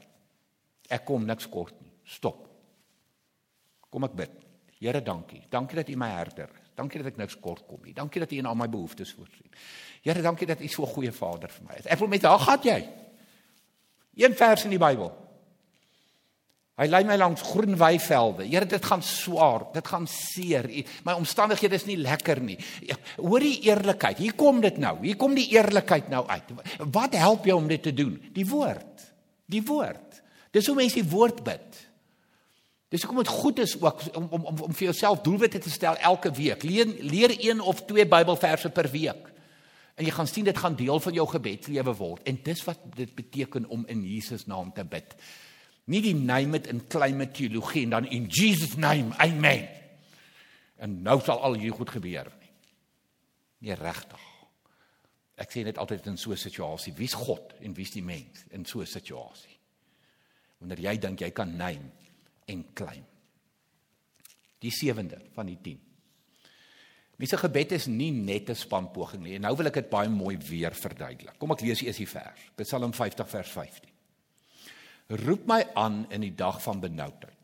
Ek 0.89 1.05
kom 1.09 1.27
niks 1.29 1.49
kort 1.49 1.77
nie. 1.81 1.93
Stop. 2.09 2.47
Kom 3.93 4.05
ek 4.09 4.17
bid. 4.17 4.33
Here, 4.79 5.03
dankie. 5.03 5.43
Dankie 5.51 5.81
dat 5.81 5.89
U 5.91 5.97
my 5.99 6.09
herder 6.15 6.51
is. 6.55 6.73
Dankie 6.79 7.03
dat 7.03 7.13
ek 7.13 7.21
niks 7.21 7.37
kort 7.43 7.65
kom 7.67 7.83
nie. 7.85 7.95
Dankie 7.97 8.23
dat 8.23 8.33
U 8.33 8.39
in 8.39 8.49
al 8.49 8.57
my 8.57 8.69
behoeftes 8.71 9.13
voorsien. 9.17 9.49
Here, 10.05 10.23
dankie 10.23 10.47
dat 10.47 10.61
U 10.63 10.69
so 10.69 10.85
'n 10.85 10.95
goeie 10.95 11.13
Vader 11.13 11.51
vir 11.51 11.65
my 11.67 11.75
is. 11.75 11.87
Ek 11.87 11.99
wil 11.99 12.09
met 12.09 12.23
daar 12.23 12.39
gaan 12.39 12.63
jy. 12.63 12.89
Een 14.15 14.35
vers 14.35 14.65
in 14.65 14.71
die 14.71 14.79
Bybel. 14.79 15.28
Hy 16.79 16.87
lei 16.87 17.01
my 17.03 17.17
langs 17.19 17.43
groen 17.43 17.75
weivelde. 17.79 18.45
Here, 18.47 18.67
dit 18.71 18.85
gaan 18.87 19.03
swaar, 19.03 19.65
dit 19.75 19.89
gaan 19.91 20.07
seer. 20.07 20.69
My 21.07 21.17
omstandighede 21.19 21.75
is 21.75 21.89
nie 21.89 21.97
lekker 21.99 22.39
nie. 22.45 22.55
Ja, 22.87 22.95
hoor 23.19 23.43
die 23.43 23.57
eerlikheid. 23.67 24.21
Hier 24.23 24.37
kom 24.39 24.61
dit 24.63 24.79
nou. 24.79 24.95
Hier 25.03 25.19
kom 25.19 25.35
die 25.35 25.49
eerlikheid 25.57 26.07
nou 26.13 26.23
uit. 26.29 26.53
Wat 26.95 27.17
help 27.19 27.49
jou 27.51 27.57
om 27.59 27.67
dit 27.71 27.83
te 27.83 27.95
doen? 27.95 28.15
Die 28.35 28.47
woord. 28.47 29.09
Die 29.51 29.63
woord. 29.67 30.21
Dis 30.55 30.71
hoe 30.71 30.77
mense 30.79 31.01
die 31.01 31.11
woord 31.11 31.43
bid. 31.47 31.83
Dis 32.89 33.03
hoekom 33.03 33.21
dit 33.21 33.33
goed 33.41 33.59
is 33.59 33.75
ook 33.81 34.05
om 34.15 34.29
om 34.31 34.47
om, 34.53 34.63
om 34.69 34.73
vir 34.73 34.89
jouself 34.89 35.21
doelwitte 35.27 35.59
te 35.61 35.71
stel 35.71 35.99
elke 35.99 36.31
week. 36.33 36.63
Leer 36.63 36.95
leer 37.03 37.35
een 37.37 37.61
of 37.61 37.83
twee 37.91 38.07
Bybelverse 38.07 38.71
per 38.71 38.89
week. 38.95 39.29
En 39.99 40.07
jy 40.07 40.15
gaan 40.15 40.31
sien 40.31 40.47
dit 40.47 40.59
gaan 40.59 40.79
deel 40.79 41.01
van 41.03 41.13
jou 41.13 41.27
gebedslewe 41.29 41.95
word. 41.99 42.23
En 42.23 42.39
dis 42.43 42.65
wat 42.65 42.81
dit 42.95 43.15
beteken 43.15 43.67
om 43.69 43.83
in 43.91 44.07
Jesus 44.07 44.47
naam 44.47 44.73
te 44.73 44.87
bid. 44.87 45.19
Nie 45.89 46.03
die 46.05 46.15
name 46.15 46.59
it 46.59 46.69
in 46.69 46.83
climate 46.87 47.33
teologie 47.33 47.87
en 47.87 47.97
dan 47.97 48.09
in 48.13 48.27
Jesus 48.29 48.77
name. 48.77 49.15
Amen. 49.17 49.69
En 50.77 50.99
nou 51.03 51.17
sal 51.25 51.41
al 51.41 51.57
hier 51.63 51.73
goed 51.73 51.91
gebeur 51.91 52.29
nie. 52.29 52.53
Nee 53.65 53.79
regtig. 53.81 54.27
Ek 55.39 55.55
sê 55.55 55.65
net 55.65 55.79
altyd 55.81 56.07
in 56.11 56.19
so 56.19 56.33
'n 56.33 56.37
situasie, 56.37 56.93
wie's 56.93 57.15
God 57.15 57.55
en 57.63 57.75
wie's 57.75 57.91
die 57.91 58.03
mens 58.03 58.45
in 58.51 58.65
so 58.65 58.81
'n 58.81 58.87
situasie? 58.87 59.57
Wanneer 60.59 60.81
jy 60.81 60.99
dink 60.99 61.21
jy 61.21 61.31
kan 61.31 61.57
name 61.57 61.91
en 62.47 62.65
claim. 62.75 63.05
Die 64.59 64.71
sewende 64.71 65.21
van 65.35 65.47
die 65.47 65.59
10. 65.63 65.81
Mense 67.17 67.37
gebed 67.37 67.73
is 67.73 67.87
nie 67.87 68.11
net 68.11 68.51
'n 68.51 68.55
spanpoging 68.55 69.23
nie. 69.23 69.35
En 69.35 69.41
nou 69.41 69.57
wil 69.57 69.67
ek 69.67 69.75
dit 69.75 69.91
baie 69.91 70.09
mooi 70.09 70.37
weer 70.37 70.75
verduidelik. 70.75 71.39
Kom 71.39 71.51
ek 71.53 71.61
lees 71.61 71.83
eers 71.83 71.97
die 71.97 72.09
vers. 72.09 72.41
Psalm 72.57 72.93
50 72.93 73.29
vers 73.29 73.51
15 73.51 73.88
roep 75.09 75.47
my 75.49 75.63
aan 75.75 76.05
in 76.13 76.21
die 76.27 76.35
dag 76.37 76.61
van 76.63 76.81
benoudheid. 76.81 77.35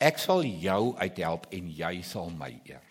Ek 0.00 0.20
sal 0.20 0.44
jou 0.44 0.94
uithelp 0.96 1.48
en 1.52 1.68
jy 1.76 2.00
sal 2.04 2.30
my 2.32 2.52
eer. 2.68 2.84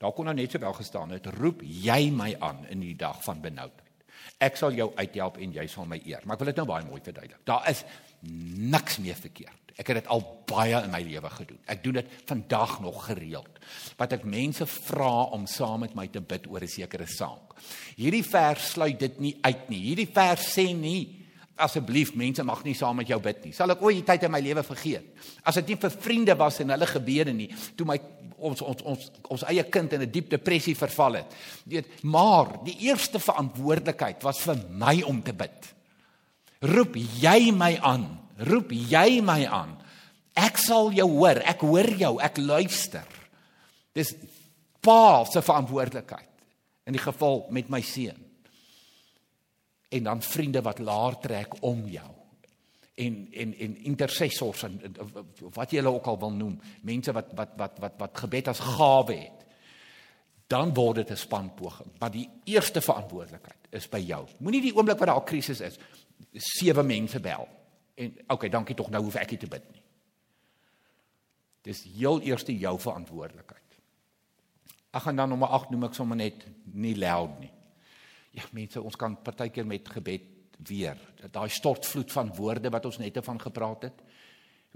Daar 0.00 0.14
kon 0.16 0.26
nou 0.30 0.34
net 0.34 0.54
sowel 0.54 0.74
gestaan 0.78 1.12
het, 1.12 1.26
roep 1.36 1.62
jy 1.62 2.08
my 2.14 2.32
aan 2.40 2.64
in 2.72 2.80
die 2.80 2.96
dag 2.98 3.20
van 3.26 3.42
benoudheid. 3.42 3.86
Ek 4.40 4.56
sal 4.56 4.72
jou 4.72 4.88
uithelp 4.96 5.36
en 5.42 5.52
jy 5.52 5.66
sal 5.68 5.86
my 5.88 5.98
eer. 6.06 6.22
Maar 6.24 6.38
ek 6.38 6.42
wil 6.42 6.50
dit 6.52 6.60
nou 6.60 6.68
baie 6.70 6.86
mooi 6.86 7.00
verduidelik. 7.04 7.42
Daar 7.48 7.66
is 7.68 7.84
niks 8.22 8.98
meer 9.04 9.18
verkeerd. 9.18 9.74
Ek 9.76 9.92
het 9.92 10.00
dit 10.00 10.10
al 10.12 10.24
baie 10.48 10.80
in 10.84 10.92
my 10.92 11.00
lewe 11.04 11.30
gedoen. 11.32 11.60
Ek 11.70 11.82
doen 11.84 12.00
dit 12.00 12.16
vandag 12.28 12.78
nog 12.84 13.04
gereeld. 13.06 13.60
Wat 14.00 14.16
ek 14.16 14.26
mense 14.28 14.66
vra 14.68 15.30
om 15.36 15.46
saam 15.48 15.84
met 15.84 15.94
my 15.96 16.06
te 16.12 16.20
bid 16.20 16.48
oor 16.48 16.64
'n 16.64 16.68
sekere 16.68 17.06
saak. 17.06 17.56
Hierdie 17.96 18.24
vers 18.24 18.72
sluit 18.72 18.98
dit 18.98 19.20
nie 19.20 19.38
uit 19.40 19.68
nie. 19.68 19.80
Hierdie 19.80 20.12
vers 20.12 20.52
sê 20.56 20.74
nie 20.74 21.19
asseblief 21.62 22.14
mense 22.18 22.44
mag 22.46 22.62
nie 22.64 22.74
saam 22.76 22.96
met 23.00 23.08
jou 23.10 23.18
bid 23.22 23.44
nie. 23.44 23.52
Sal 23.56 23.72
ek 23.74 23.82
ooit 23.84 24.00
die 24.00 24.06
tyd 24.06 24.26
in 24.26 24.32
my 24.32 24.40
lewe 24.44 24.64
vergeet? 24.66 25.06
As 25.44 25.58
dit 25.60 25.72
nie 25.72 25.78
vir 25.80 25.92
vriende 25.94 26.36
was 26.38 26.60
en 26.62 26.72
hulle 26.74 26.88
gebede 26.88 27.34
nie, 27.36 27.48
toe 27.76 27.86
my 27.88 27.98
ons 28.40 28.62
ons 28.64 28.86
ons 28.88 29.10
ons 29.36 29.44
eie 29.50 29.64
kind 29.68 29.92
in 29.92 30.02
'n 30.02 30.10
diep 30.10 30.30
depressie 30.30 30.74
verval 30.74 31.20
het. 31.20 31.34
Weet, 31.64 32.02
maar 32.02 32.64
die 32.64 32.76
eerste 32.88 33.18
verantwoordelikheid 33.18 34.22
was 34.22 34.40
vir 34.40 34.56
my 34.70 35.02
om 35.02 35.22
te 35.22 35.32
bid. 35.32 35.74
Roep 36.60 36.96
jy 36.96 37.52
my 37.52 37.78
aan? 37.82 38.18
Roep 38.38 38.72
jy 38.72 39.20
my 39.20 39.46
aan? 39.46 39.76
Ek 40.34 40.56
sal 40.56 40.92
jou 40.92 41.08
hoor. 41.08 41.42
Ek 41.44 41.60
hoor 41.60 41.90
jou. 41.98 42.20
Ek 42.20 42.38
luister. 42.38 43.04
Dis 43.92 44.14
pa 44.80 45.24
se 45.24 45.42
verantwoordelikheid 45.42 46.28
in 46.86 46.92
die 46.92 47.02
geval 47.02 47.46
met 47.50 47.68
my 47.68 47.80
seun 47.80 48.29
en 49.90 50.02
dan 50.02 50.22
vriende 50.22 50.62
wat 50.62 50.78
laer 50.78 51.18
trek 51.18 51.62
om 51.62 51.86
jou. 51.88 52.10
En 52.94 53.28
en 53.32 53.54
en 53.58 53.76
intercessors 53.76 54.62
en, 54.62 54.80
en 54.82 54.96
wat 55.54 55.70
jy 55.70 55.80
hulle 55.80 55.94
ook 55.94 56.06
al 56.06 56.18
wil 56.18 56.32
noem 56.36 56.60
mense 56.86 57.12
wat 57.12 57.32
wat 57.34 57.56
wat 57.56 57.78
wat 57.82 57.96
wat 57.98 58.22
gebed 58.24 58.50
as 58.52 58.62
gawe 58.76 59.16
het 59.16 59.46
dan 60.50 60.74
word 60.74 60.96
dit 60.96 61.10
'n 61.10 61.16
spanpoging. 61.16 61.90
Maar 61.98 62.10
die 62.10 62.28
eerste 62.44 62.80
verantwoordelikheid 62.80 63.66
is 63.70 63.88
by 63.88 63.98
jou. 63.98 64.26
Moenie 64.38 64.60
die 64.60 64.74
oomblik 64.76 64.98
wat 64.98 65.08
daar 65.08 65.20
'n 65.20 65.24
krisis 65.24 65.60
is 65.60 65.78
sewe 66.32 66.82
mense 66.82 67.20
bel 67.20 67.48
en 67.94 68.18
okay 68.26 68.48
dankie 68.48 68.74
tog 68.74 68.90
nou 68.90 69.02
hoef 69.04 69.14
ek 69.14 69.30
nie 69.30 69.38
te 69.38 69.46
bid 69.46 69.72
nie. 69.72 69.82
Dis 71.62 71.82
heel 71.82 72.20
eerste 72.20 72.58
jou 72.58 72.80
verantwoordelikheid. 72.80 73.78
Ag 74.90 75.06
en 75.06 75.16
dan 75.16 75.28
nommer 75.28 75.48
8 75.48 75.70
noem 75.70 75.84
ek 75.84 75.94
sommer 75.94 76.16
net 76.16 76.46
nie 76.64 76.96
loud 76.96 77.40
nie 77.40 77.52
Ja, 78.36 78.46
mense, 78.54 78.82
ons 78.82 78.98
kan 78.98 79.16
partykeer 79.24 79.66
met 79.66 79.88
gebed 79.90 80.28
weer. 80.68 80.98
Daai 81.32 81.48
stortvloed 81.50 82.12
van 82.12 82.30
woorde 82.36 82.70
wat 82.70 82.86
ons 82.86 83.00
net 83.02 83.18
van 83.24 83.40
gepraat 83.40 83.88
het. 83.88 84.02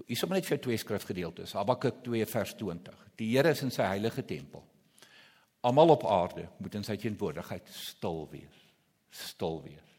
Hier 0.09 0.27
maar 0.27 0.40
net 0.40 0.49
vir 0.49 0.59
twee 0.59 0.81
skrifgedeeltes. 0.81 1.55
Habakuk 1.55 2.03
2 2.07 2.27
vers 2.27 2.55
20. 2.59 3.03
Die 3.21 3.31
Here 3.37 3.53
is 3.55 3.62
in 3.62 3.71
sy 3.71 3.87
heilige 3.87 4.25
tempel. 4.27 4.64
Almal 5.64 5.95
op 5.95 6.07
aarde 6.11 6.49
moet 6.59 6.75
in 6.75 6.85
sy 6.85 6.97
teenwoordigheid 7.01 7.71
stil 7.71 8.25
wees. 8.33 8.61
Stil 9.14 9.61
wees. 9.64 9.93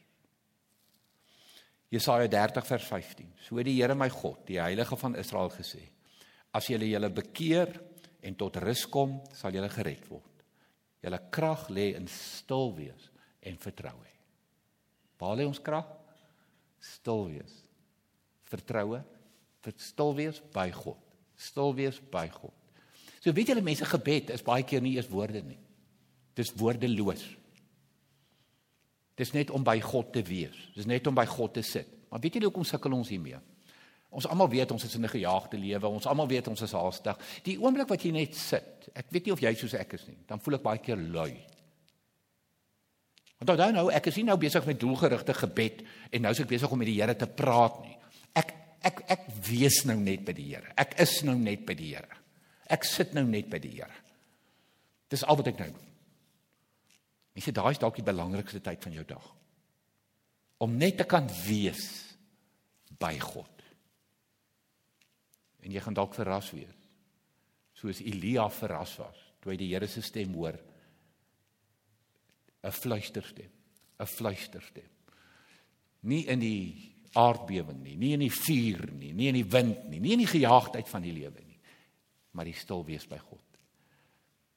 Jesaja 1.93 2.27
30 2.27 2.67
vers 2.67 2.91
15. 2.91 3.31
So 3.47 3.63
die 3.63 3.77
Here 3.77 3.95
my 3.95 4.09
God, 4.11 4.43
die 4.49 4.59
heilige 4.59 4.97
van 4.99 5.15
Israel 5.15 5.49
gesê: 5.53 5.85
As 6.51 6.67
julle 6.67 6.89
julle 6.89 7.09
bekeer 7.13 7.71
en 8.25 8.35
tot 8.35 8.59
rus 8.59 8.83
kom, 8.91 9.21
sal 9.33 9.55
julle 9.55 9.71
gered 9.71 10.09
word. 10.11 10.43
Julle 11.05 11.21
krag 11.31 11.69
lê 11.71 11.93
in 11.95 12.09
stil 12.11 12.73
wees 12.75 13.11
en 13.45 13.57
vertrou 13.61 13.95
hê. 14.01 14.13
Waar 15.19 15.37
lê 15.39 15.45
ons 15.47 15.61
krag? 15.61 15.87
Stil 16.81 17.25
wees. 17.31 17.53
Vertroue, 18.51 19.01
stil 19.77 20.13
wees 20.17 20.41
by 20.53 20.69
God. 20.73 20.99
Stil 21.35 21.73
wees 21.75 21.97
by 22.11 22.27
God. 22.29 22.53
So 23.23 23.33
weet 23.33 23.49
julle 23.49 23.63
mense 23.65 23.87
gebed 23.89 24.29
is 24.35 24.45
baie 24.45 24.63
keer 24.67 24.83
nie 24.85 24.95
eers 24.99 25.09
woorde 25.09 25.41
nie. 25.41 25.57
Dis 26.37 26.51
woordeloos. 26.53 27.23
Dis 29.15 29.31
net 29.33 29.51
om 29.55 29.63
by 29.63 29.79
God 29.81 30.11
te 30.13 30.21
wees. 30.27 30.55
Dis 30.75 30.87
net 30.87 31.07
om 31.07 31.15
by 31.15 31.25
God 31.29 31.55
te 31.55 31.63
sit. 31.65 31.89
Maar 32.11 32.21
weet 32.21 32.37
julle 32.37 32.51
hoekom 32.51 32.67
sukkel 32.67 32.93
ons 32.93 33.09
hiermee? 33.09 33.39
Ons 34.15 34.27
almal 34.31 34.51
weet 34.51 34.71
ons 34.71 34.83
is 34.85 34.95
in 34.95 35.03
'n 35.03 35.15
gejaagde 35.15 35.57
lewe. 35.57 35.87
Ons 35.87 36.05
almal 36.05 36.27
weet 36.27 36.47
ons 36.47 36.61
is 36.61 36.71
haastig. 36.71 37.17
Die 37.43 37.57
oomblik 37.57 37.89
wat 37.89 38.03
jy 38.03 38.11
net 38.11 38.35
sit, 38.35 38.89
ek 38.93 39.09
weet 39.09 39.25
nie 39.25 39.33
of 39.33 39.39
jy 39.39 39.53
soos 39.55 39.73
ek 39.73 39.93
is 39.93 40.07
nie, 40.07 40.17
dan 40.27 40.39
voel 40.39 40.55
ek 40.55 40.63
baie 40.63 40.79
keer 40.79 40.97
lui. 40.97 41.35
Want 43.41 43.51
onthou 43.51 43.71
nou, 43.75 43.85
ek 43.91 44.09
is 44.11 44.19
nie 44.19 44.27
nou 44.29 44.37
besig 44.39 44.67
met 44.67 44.79
doelgerigte 44.79 45.35
gebed 45.35 45.81
en 46.11 46.23
nou 46.23 46.31
is 46.35 46.41
ek 46.43 46.51
besig 46.53 46.71
om 46.71 46.79
met 46.79 46.89
die 46.89 46.99
Here 47.01 47.15
te 47.19 47.27
praat 47.27 47.81
nie. 47.83 47.97
Ek 48.37 48.53
ek 48.85 49.01
ek 49.11 49.25
wees 49.47 49.81
nou 49.89 49.97
net 49.99 50.23
by 50.27 50.35
die 50.37 50.47
Here. 50.53 50.71
Ek 50.79 50.95
is 51.03 51.17
nou 51.27 51.35
net 51.39 51.65
by 51.67 51.75
die 51.77 51.91
Here. 51.95 52.21
Ek 52.71 52.87
sit 52.87 53.13
nou 53.17 53.25
net 53.27 53.49
by 53.51 53.59
die 53.61 53.73
Here. 53.75 54.03
Dis 55.11 55.25
al 55.25 55.37
wat 55.41 55.51
ek 55.51 55.59
nou 55.61 55.69
doen. 55.73 55.91
Sê 57.43 57.51
daai 57.51 57.73
is 57.73 57.81
dalk 57.81 57.97
die 57.99 58.07
belangrikste 58.07 58.61
tyd 58.63 58.79
van 58.85 58.95
jou 58.95 59.03
dag. 59.07 59.25
Om 60.63 60.77
net 60.79 61.01
te 61.01 61.07
kan 61.09 61.27
wees 61.43 61.83
by 62.95 63.17
God. 63.19 63.51
En 65.65 65.73
jy 65.73 65.83
gaan 65.83 65.97
dalk 65.97 66.15
verras 66.15 66.53
wees. 66.55 66.79
Soos 67.75 67.99
Elia 67.99 68.47
verras 68.53 68.95
was 69.01 69.19
toe 69.43 69.51
hy 69.51 69.59
die 69.59 69.73
Here 69.73 69.85
se 69.91 70.01
stem 70.01 70.31
hoor 70.33 70.55
'n 72.65 72.71
fluisterstem, 72.71 73.51
'n 73.99 74.05
fluisterstem. 74.05 74.89
Nie 76.01 76.25
in 76.27 76.39
die 76.39 76.95
aardbewing 77.13 77.81
nie, 77.83 77.95
nie 77.97 78.13
in 78.13 78.19
die 78.25 78.33
vuur 78.33 78.91
nie, 78.91 79.13
nie 79.13 79.29
in 79.31 79.37
die 79.39 79.49
wind 79.49 79.87
nie, 79.89 79.99
nie 79.99 80.13
in 80.13 80.23
die 80.25 80.29
gejaagdheid 80.29 80.89
van 80.89 81.01
die 81.05 81.13
lewe 81.13 81.43
nie, 81.45 81.59
maar 82.31 82.45
die 82.45 82.57
stil 82.57 82.83
wees 82.85 83.05
by 83.07 83.17
God. 83.17 83.41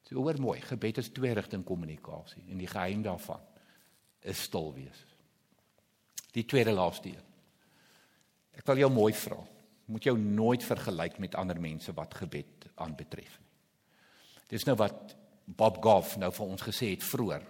So 0.09 0.17
hoor 0.17 0.39
mooi, 0.41 0.59
gebed 0.65 0.97
is 0.97 1.11
twee 1.13 1.33
rigting 1.37 1.63
kommunikasie 1.63 2.43
en 2.49 2.57
die 2.57 2.67
geheim 2.67 3.03
daarvan 3.05 3.41
is 4.21 4.41
stil 4.41 4.73
wees. 4.73 5.05
Die 6.33 6.45
tweede 6.45 6.73
laaste 6.73 7.09
een. 7.09 7.27
Ek 8.57 8.65
wil 8.67 8.81
jou 8.83 8.89
mooi 8.91 9.13
vra. 9.13 9.37
Moet 9.89 10.09
jou 10.09 10.17
nooit 10.19 10.63
vergelyk 10.65 11.17
met 11.19 11.37
ander 11.39 11.57
mense 11.61 11.93
wat 11.97 12.13
gebed 12.13 12.67
aanbetref 12.75 13.37
nie. 13.39 13.47
Dis 14.49 14.65
nou 14.65 14.75
wat 14.77 15.15
Bob 15.45 15.79
Goff 15.81 16.17
nou 16.17 16.29
vir 16.33 16.45
ons 16.45 16.65
gesê 16.65 16.91
het 16.91 17.05
vroeër 17.05 17.45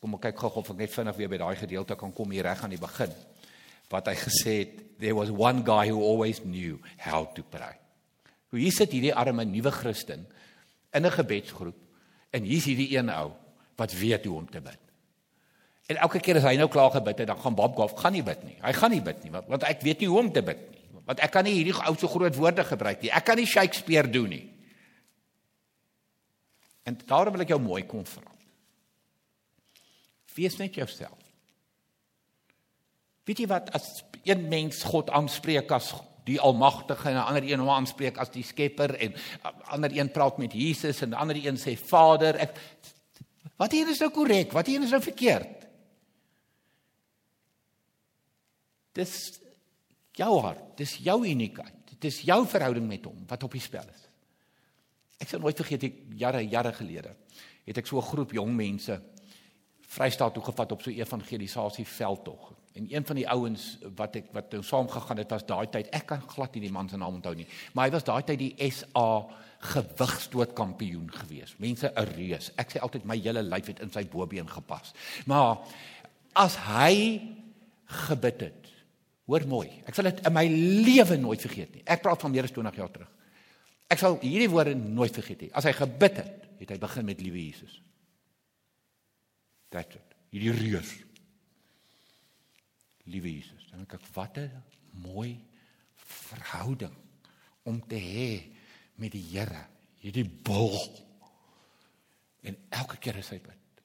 Kom 0.00 0.14
ek 0.18 0.28
kyk 0.28 0.42
gou 0.44 0.52
of 0.60 0.70
ek 0.74 0.82
net 0.82 0.92
vinnig 0.92 1.16
weer 1.16 1.32
by 1.32 1.40
daai 1.40 1.56
gedeelte 1.56 1.96
kan 1.96 2.12
kom 2.12 2.30
hier 2.34 2.46
reg 2.46 2.62
aan 2.62 2.74
die 2.74 2.80
begin. 2.80 3.12
Wat 3.90 4.08
hy 4.10 4.16
gesê 4.18 4.54
het, 4.64 4.78
there 5.00 5.14
was 5.14 5.30
one 5.30 5.62
guy 5.64 5.88
who 5.88 6.02
always 6.02 6.40
knew 6.44 6.80
how 6.98 7.24
to 7.36 7.42
pray. 7.42 7.74
Hoe 8.50 8.60
hier 8.60 8.74
sit 8.74 8.92
hierdie 8.94 9.14
arme 9.14 9.44
nuwe 9.44 9.72
Christen 9.72 10.26
in 10.92 11.06
'n 11.06 11.10
gebedsgroep 11.10 11.76
en 12.32 12.42
hier's 12.42 12.64
hierdie 12.64 12.96
een 12.96 13.10
ou 13.10 13.32
wat 13.76 13.92
weet 13.92 14.24
hoe 14.24 14.36
om 14.36 14.50
te 14.50 14.60
bid. 14.60 14.78
En 15.86 15.96
elke 15.96 16.20
keer 16.20 16.36
as 16.36 16.46
hy 16.48 16.56
nou 16.58 16.68
klaar 16.68 16.90
gebid 16.90 17.18
het, 17.22 17.28
dan 17.30 17.38
gaan 17.38 17.54
Bob 17.54 17.76
Goff 17.76 17.94
gaan 18.00 18.12
nie 18.12 18.22
bid 18.22 18.42
nie. 18.44 18.56
Hy 18.62 18.72
gaan 18.72 18.90
nie 18.90 19.02
bid 19.02 19.22
nie 19.22 19.30
want, 19.30 19.48
want 19.48 19.62
ek 19.62 19.82
weet 19.86 20.00
nie 20.00 20.08
hoe 20.08 20.18
om 20.18 20.32
te 20.32 20.42
bid 20.42 20.70
nie. 20.70 21.02
Want 21.06 21.20
ek 21.22 21.30
kan 21.30 21.46
nie 21.46 21.54
hierdie 21.54 21.74
ou 21.86 21.94
so 21.94 22.10
groot 22.10 22.34
woorde 22.34 22.64
gebruik 22.66 23.02
nie. 23.02 23.12
Ek 23.14 23.24
kan 23.24 23.38
nie 23.38 23.46
Shakespeare 23.46 24.10
doen 24.10 24.28
nie. 24.28 24.46
En 26.86 26.98
daarom 27.06 27.36
wil 27.36 27.44
ek 27.46 27.54
jou 27.54 27.60
mooi 27.62 27.84
kom 27.86 28.02
vra. 28.06 28.35
Wees 30.36 30.58
net 30.60 30.74
jouself. 30.74 31.22
Weet 33.26 33.42
jy 33.42 33.46
wat 33.50 33.72
as 33.74 34.04
een 34.22 34.44
mens 34.48 34.84
God 34.86 35.10
aanspreek 35.10 35.72
as 35.74 35.94
die 36.26 36.38
almagtige 36.42 37.08
en 37.08 37.16
'n 37.16 37.26
ander 37.26 37.42
een 37.42 37.60
hom 37.60 37.70
aanspreek 37.70 38.18
as 38.18 38.30
die 38.30 38.42
skepper 38.42 38.94
en 38.94 39.14
'n 39.14 39.62
ander 39.70 39.90
een 39.90 40.10
praat 40.10 40.38
met 40.38 40.52
Jesus 40.52 41.02
en 41.02 41.10
'n 41.10 41.20
ander 41.22 41.36
een 41.36 41.56
sê 41.56 41.76
Vader, 41.78 42.36
ek 42.36 42.54
Wat 43.56 43.72
hier 43.72 43.88
is 43.88 44.00
nou 44.04 44.10
korrek? 44.12 44.52
Wat 44.52 44.68
hier 44.68 44.84
is 44.84 44.92
nou 44.92 45.00
verkeerd? 45.02 45.64
Dis 48.96 49.14
jou 50.16 50.32
hart, 50.44 50.76
dis 50.80 50.96
jou 51.04 51.18
uniekheid. 51.24 51.74
Dit 51.96 52.08
is 52.10 52.20
jou 52.28 52.42
verhouding 52.48 52.86
met 52.88 53.04
hom 53.08 53.24
wat 53.28 53.44
op 53.48 53.56
die 53.56 53.64
spel 53.64 53.84
is. 53.92 54.04
Ek 55.20 55.30
sal 55.30 55.40
nooit 55.40 55.56
vergeet 55.56 55.86
ek 55.88 56.00
jare 56.20 56.42
jare 56.44 56.74
gelede 56.76 57.14
het 57.66 57.78
ek 57.80 57.86
so 57.88 57.98
'n 57.98 58.10
groep 58.12 58.32
jong 58.32 58.52
mense 58.54 59.00
Vrystaat 59.96 60.34
toe 60.36 60.44
gevat 60.44 60.72
op 60.72 60.84
so 60.84 60.92
evangelisasie 60.92 61.86
veldtog. 61.88 62.52
En 62.76 62.86
een 62.92 63.06
van 63.08 63.16
die 63.16 63.28
ouens 63.32 63.78
wat 63.96 64.18
ek 64.20 64.28
wat 64.36 64.52
nou 64.52 64.62
saam 64.66 64.88
gegaan 64.92 65.22
het 65.22 65.32
was 65.32 65.46
daai 65.48 65.66
tyd. 65.72 65.88
Ek 65.96 66.04
kan 66.10 66.20
glad 66.28 66.54
nie 66.54 66.66
die 66.66 66.72
man 66.72 66.90
se 66.92 67.00
naam 67.00 67.16
onthou 67.16 67.32
nie, 67.38 67.46
maar 67.72 67.88
hy 67.88 67.94
was 67.94 68.04
daai 68.04 68.22
tyd 68.28 68.42
die 68.42 68.70
SA 68.70 69.24
gewigstoot 69.72 70.52
kampioen 70.58 71.08
gewees. 71.14 71.54
Mense 71.62 71.88
'n 71.88 72.12
reus. 72.12 72.50
Ek 72.60 72.72
sê 72.72 72.82
altyd 72.84 73.08
my 73.08 73.16
hele 73.16 73.42
lyf 73.42 73.66
het 73.72 73.80
in 73.80 73.90
sy 73.90 74.04
bobeen 74.04 74.48
gepas. 74.48 74.92
Maar 75.26 75.64
as 76.34 76.56
hy 76.56 77.22
gebid 77.86 78.40
het. 78.40 78.62
Hoor 79.26 79.46
mooi. 79.46 79.70
Ek 79.86 79.94
sal 79.94 80.04
dit 80.04 80.20
in 80.26 80.32
my 80.32 80.46
lewe 80.86 81.16
nooit 81.16 81.40
vergeet 81.40 81.74
nie. 81.74 81.82
Ek 81.84 82.02
praat 82.02 82.20
van 82.20 82.30
meer 82.30 82.46
as 82.46 82.54
20 82.54 82.76
jaar 82.76 82.90
terug. 82.90 83.08
Ek 83.90 83.98
sal 83.98 84.18
hierdie 84.20 84.50
woorde 84.50 84.74
nooit 84.74 85.14
vergeet 85.14 85.40
nie. 85.40 85.50
As 85.54 85.64
hy 85.64 85.72
gebid 85.72 86.16
het, 86.16 86.46
het 86.60 86.70
hy 86.70 86.78
begin 86.78 87.04
met 87.04 87.20
liewe 87.20 87.38
Jesus. 87.38 87.80
That's 89.76 89.98
it. 89.98 90.14
Hierdie 90.32 90.54
reus. 90.56 90.94
Liewe 93.12 93.28
Jesus, 93.28 93.68
dan 93.70 93.84
kyk 93.86 94.06
wat 94.16 94.38
'n 94.40 94.62
mooi 95.04 95.36
verhouding 95.94 96.96
om 97.62 97.80
te 97.86 98.00
hê 98.00 98.56
met 98.94 99.12
die 99.12 99.22
Here. 99.22 99.66
Hierdie 100.00 100.24
bul. 100.24 100.80
En 102.40 102.56
elke 102.68 102.96
keer 102.96 103.16
as 103.16 103.28
hy 103.28 103.38
bid, 103.38 103.82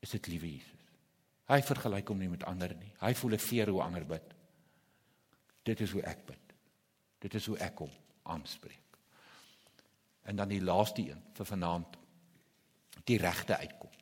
is 0.00 0.10
dit 0.10 0.26
liewe 0.26 0.50
Jesus. 0.50 0.80
Hy 1.46 1.60
vergelyk 1.60 2.08
hom 2.08 2.18
nie 2.18 2.28
met 2.28 2.44
ander 2.44 2.74
nie. 2.74 2.92
Hy 3.00 3.14
voel 3.14 3.34
'n 3.34 3.38
veer 3.38 3.68
hoe 3.68 3.82
ander 3.82 4.06
bid. 4.06 4.34
Dit 5.62 5.80
is 5.80 5.90
hoe 5.90 6.02
ek 6.02 6.26
bid. 6.26 6.54
Dit 7.18 7.34
is 7.34 7.46
hoe 7.46 7.58
ek 7.58 7.78
hom 7.78 7.92
aanspreek. 8.22 8.96
En 10.24 10.36
dan 10.36 10.48
die 10.48 10.62
laaste 10.62 11.02
een 11.02 11.22
vir 11.34 11.46
vanaand. 11.46 11.98
Die 13.04 13.18
regte 13.18 13.56
uitkoms. 13.56 14.01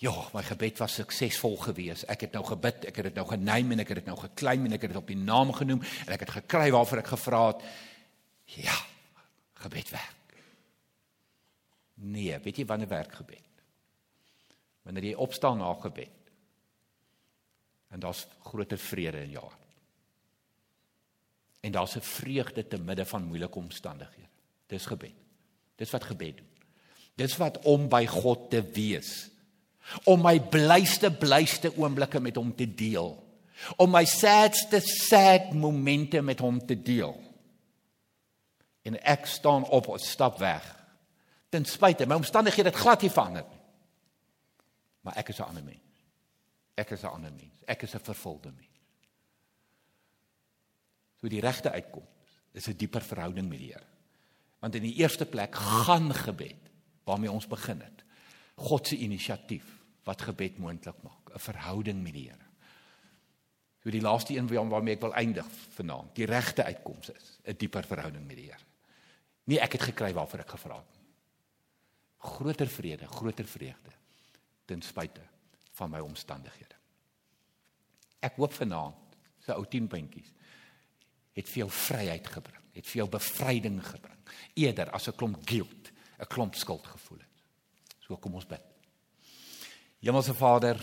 Ja, 0.00 0.14
my 0.32 0.40
gebed 0.46 0.78
was 0.80 0.94
suksesvol 0.96 1.58
geweest. 1.60 2.06
Ek 2.08 2.22
het 2.24 2.32
nou 2.32 2.40
gebid, 2.46 2.86
ek 2.88 3.02
het 3.02 3.10
dit 3.10 3.18
nou 3.20 3.26
geneem 3.28 3.74
en 3.74 3.82
ek 3.82 3.90
het 3.92 3.98
dit 4.00 4.06
nou 4.08 4.16
geklim 4.16 4.64
en 4.64 4.76
ek 4.76 4.86
het 4.86 4.94
dit 4.94 5.00
op 5.00 5.10
die 5.12 5.18
naam 5.18 5.52
genoem 5.52 5.82
en 5.84 6.14
ek 6.14 6.24
het 6.24 6.32
gekry 6.38 6.70
waarvoor 6.72 7.02
ek 7.02 7.10
gevra 7.12 7.40
het. 7.50 7.66
Ja, 8.56 8.76
gebed 9.60 9.90
werk. 9.92 10.36
Nee, 12.00 12.38
weet 12.40 12.62
jy 12.62 12.64
wanneer 12.64 12.88
werk 12.88 13.12
gebed? 13.20 13.60
Wanneer 14.88 15.10
jy 15.10 15.18
opstaan 15.20 15.60
na 15.60 15.74
gebed. 15.82 16.32
En 17.92 18.00
daar's 18.00 18.24
groter 18.46 18.80
vrede 18.80 19.20
in 19.26 19.34
jou 19.34 19.44
hart. 19.44 19.66
En 21.60 21.72
daar's 21.72 21.96
'n 21.96 22.00
vreugde 22.00 22.66
te 22.66 22.78
midde 22.78 23.04
van 23.04 23.28
moeilike 23.28 23.58
omstandighede. 23.58 24.28
Dis 24.66 24.86
gebed. 24.86 25.14
Dis 25.76 25.90
wat 25.90 26.04
gebed 26.04 26.36
doen. 26.36 26.48
Dis 27.14 27.36
wat 27.36 27.58
om 27.58 27.88
by 27.88 28.06
God 28.06 28.50
te 28.50 28.62
wees. 28.62 29.28
Om 30.04 30.22
my 30.22 30.40
blyste 30.40 31.10
blyste 31.10 31.72
oomblikke 31.76 32.20
met 32.20 32.36
hom 32.36 32.54
te 32.54 32.66
deel. 32.74 33.14
Om 33.76 33.90
my 33.90 34.04
sadste 34.04 34.80
sad 34.80 35.52
momente 35.52 36.22
met 36.22 36.40
hom 36.40 36.60
te 36.66 36.82
deel. 36.82 37.16
En 38.82 39.02
ek 39.02 39.26
staan 39.26 39.66
op 39.68 39.88
en 39.92 39.98
stap 39.98 40.38
weg. 40.38 40.64
Ten 41.48 41.64
spyte 41.64 42.06
my 42.06 42.14
omstandighede 42.14 42.70
het 42.70 42.78
glad 42.78 43.02
nie 43.02 43.10
verander 43.10 43.44
nie. 43.48 43.60
Maar 45.00 45.16
ek 45.16 45.28
is 45.28 45.38
'n 45.38 45.42
ander 45.42 45.64
mens. 45.64 46.04
Ek 46.74 46.90
is 46.90 47.02
'n 47.02 47.06
ander 47.06 47.32
mens. 47.32 47.62
Ek 47.66 47.82
is 47.82 47.94
'n 47.94 47.98
vervulde 47.98 48.52
mens. 48.52 48.68
So 51.20 51.28
die 51.28 51.40
regte 51.40 51.70
uitkoms 51.70 52.40
is 52.52 52.68
'n 52.68 52.76
dieper 52.76 53.02
verhouding 53.02 53.48
met 53.48 53.58
die 53.58 53.72
Here. 53.72 53.86
Want 54.58 54.74
in 54.74 54.82
die 54.82 54.94
eerste 54.94 55.26
plek 55.26 55.54
gaan 55.54 56.14
gebed 56.14 56.70
waarmee 57.04 57.30
ons 57.30 57.46
begin 57.46 57.80
het. 57.80 58.04
God 58.54 58.86
se 58.86 58.96
inisiatief 58.96 59.79
wat 60.04 60.22
gebed 60.22 60.58
moontlik 60.58 61.02
maak, 61.02 61.34
'n 61.34 61.38
verhouding 61.38 62.02
met 62.02 62.12
die 62.12 62.28
Here. 62.28 62.48
So 63.82 63.90
die 63.90 64.00
laaste 64.00 64.36
een 64.36 64.48
waarmee 64.48 64.94
ek 64.94 65.00
wil 65.00 65.14
eindig 65.14 65.46
vanaand, 65.76 66.14
die 66.14 66.26
regte 66.26 66.64
uitkoms 66.64 67.10
is 67.10 67.38
'n 67.44 67.56
dieper 67.56 67.84
verhouding 67.84 68.26
met 68.26 68.36
die 68.36 68.44
Here. 68.44 68.64
Nie 69.44 69.60
ek 69.60 69.72
het 69.72 69.82
gekry 69.82 70.12
waarvoor 70.12 70.40
ek 70.40 70.50
gevra 70.50 70.76
het 70.76 70.92
nie. 70.94 71.06
Groter 72.18 72.68
vrede, 72.68 73.06
groter 73.06 73.44
vreugde 73.44 73.90
ten 74.64 74.82
spyte 74.82 75.22
van 75.72 75.90
my 75.90 75.98
omstandighede. 75.98 76.76
Ek 78.20 78.36
hoop 78.36 78.52
vanaand 78.52 79.16
se 79.40 79.54
ou 79.56 79.64
10 79.64 79.88
puntjies 79.88 80.32
het 81.32 81.48
vir 81.48 81.62
jou 81.64 81.70
vryheid 81.70 82.26
gebring, 82.26 82.64
het 82.74 82.86
vir 82.86 83.02
jou 83.02 83.08
bevryding 83.08 83.80
gebring, 83.86 84.18
eerder 84.54 84.90
as 84.90 85.08
'n 85.08 85.16
klomp 85.16 85.46
guilt, 85.46 85.92
'n 86.18 86.26
klomp 86.26 86.54
skuldgevoel. 86.54 87.22
So 88.00 88.16
kom 88.16 88.34
ons 88.34 88.46
bid. 88.46 88.69
Hemelse 90.00 90.34
Vader, 90.34 90.76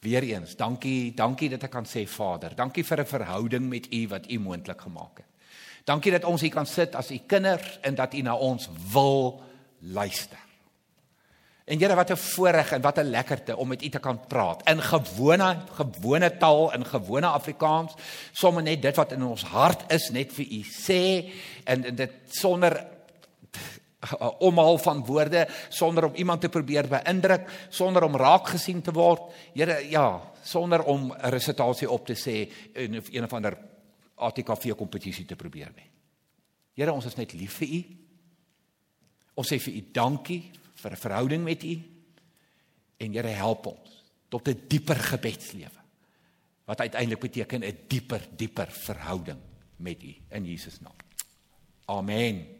weer 0.00 0.22
eens, 0.22 0.56
dankie, 0.56 1.12
dankie 1.14 1.50
dat 1.52 1.66
ek 1.68 1.74
kan 1.74 1.84
sê 1.84 2.06
Vader, 2.08 2.54
dankie 2.56 2.84
vir 2.84 3.00
'n 3.00 3.06
verhouding 3.06 3.68
met 3.68 3.92
U 3.92 4.08
wat 4.08 4.30
U 4.30 4.38
moontlik 4.38 4.80
gemaak 4.80 5.16
het. 5.16 5.26
Dankie 5.84 6.12
dat 6.12 6.24
ons 6.24 6.40
hier 6.40 6.50
kan 6.50 6.66
sit 6.66 6.94
as 6.94 7.10
U 7.10 7.18
kinders 7.26 7.78
en 7.82 7.94
dat 7.94 8.14
U 8.14 8.22
na 8.22 8.34
ons 8.34 8.68
wil 8.92 9.42
luister. 9.80 10.38
En 11.66 11.78
Here 11.78 11.94
wat 11.94 12.10
'n 12.10 12.16
voorreg 12.16 12.72
en 12.72 12.80
wat 12.80 12.98
'n 12.98 13.10
lekkerte 13.10 13.56
om 13.56 13.68
met 13.68 13.84
U 13.84 13.88
te 13.88 13.98
kan 13.98 14.26
praat 14.26 14.68
in 14.68 14.82
gewone 14.82 15.62
gewone 15.74 16.36
taal 16.36 16.72
in 16.72 16.86
gewone 16.86 17.26
Afrikaans, 17.26 17.94
sommer 18.32 18.62
net 18.62 18.82
dit 18.82 18.96
wat 18.96 19.12
in 19.12 19.24
ons 19.24 19.42
hart 19.42 19.92
is 19.92 20.10
net 20.10 20.32
vir 20.32 20.44
U 20.44 20.62
sê 20.62 21.32
en, 21.64 21.84
en 21.84 21.94
dit 21.94 22.10
sonder 22.28 22.86
omhaal 24.48 24.78
van 24.78 25.04
woorde, 25.04 25.46
sonder 25.68 26.04
om 26.04 26.14
iemand 26.14 26.40
te 26.40 26.48
probeer 26.48 26.88
beïndruk, 26.88 27.48
sonder 27.68 28.02
om 28.02 28.16
raak 28.16 28.48
gesien 28.48 28.82
te 28.82 28.92
word. 28.92 29.32
Here, 29.54 29.78
ja, 29.90 30.20
sonder 30.42 30.82
om 30.84 31.12
'n 31.12 31.30
resitasie 31.30 31.90
op 31.90 32.06
te 32.06 32.14
sê 32.14 32.52
in 32.74 33.02
een 33.10 33.24
of 33.24 33.32
ander 33.32 33.58
ATKV 34.14 34.74
kompetisie 34.76 35.24
te 35.24 35.36
probeer 35.36 35.72
nie. 35.76 35.90
Here, 36.74 36.92
ons 36.92 37.04
is 37.04 37.16
net 37.16 37.32
lief 37.32 37.56
vir 37.60 37.68
U. 37.68 37.80
Ons 39.34 39.52
sê 39.52 39.58
vir 39.60 39.74
U 39.74 39.82
dankie 39.92 40.50
vir 40.74 40.92
'n 40.92 40.96
verhouding 40.96 41.44
met 41.44 41.62
U. 41.64 41.82
En 42.98 43.12
Here 43.12 43.28
help 43.28 43.66
ons 43.66 44.04
tot 44.28 44.48
'n 44.48 44.64
dieper 44.68 44.96
gebedslewe. 44.96 45.80
Wat 46.64 46.80
uiteindelik 46.80 47.20
beteken 47.20 47.64
'n 47.64 47.78
dieper, 47.88 48.28
dieper 48.36 48.70
verhouding 48.70 49.38
met 49.76 50.02
U 50.02 50.14
in 50.30 50.44
Jesus 50.44 50.80
naam. 50.80 50.96
Amen. 51.86 52.55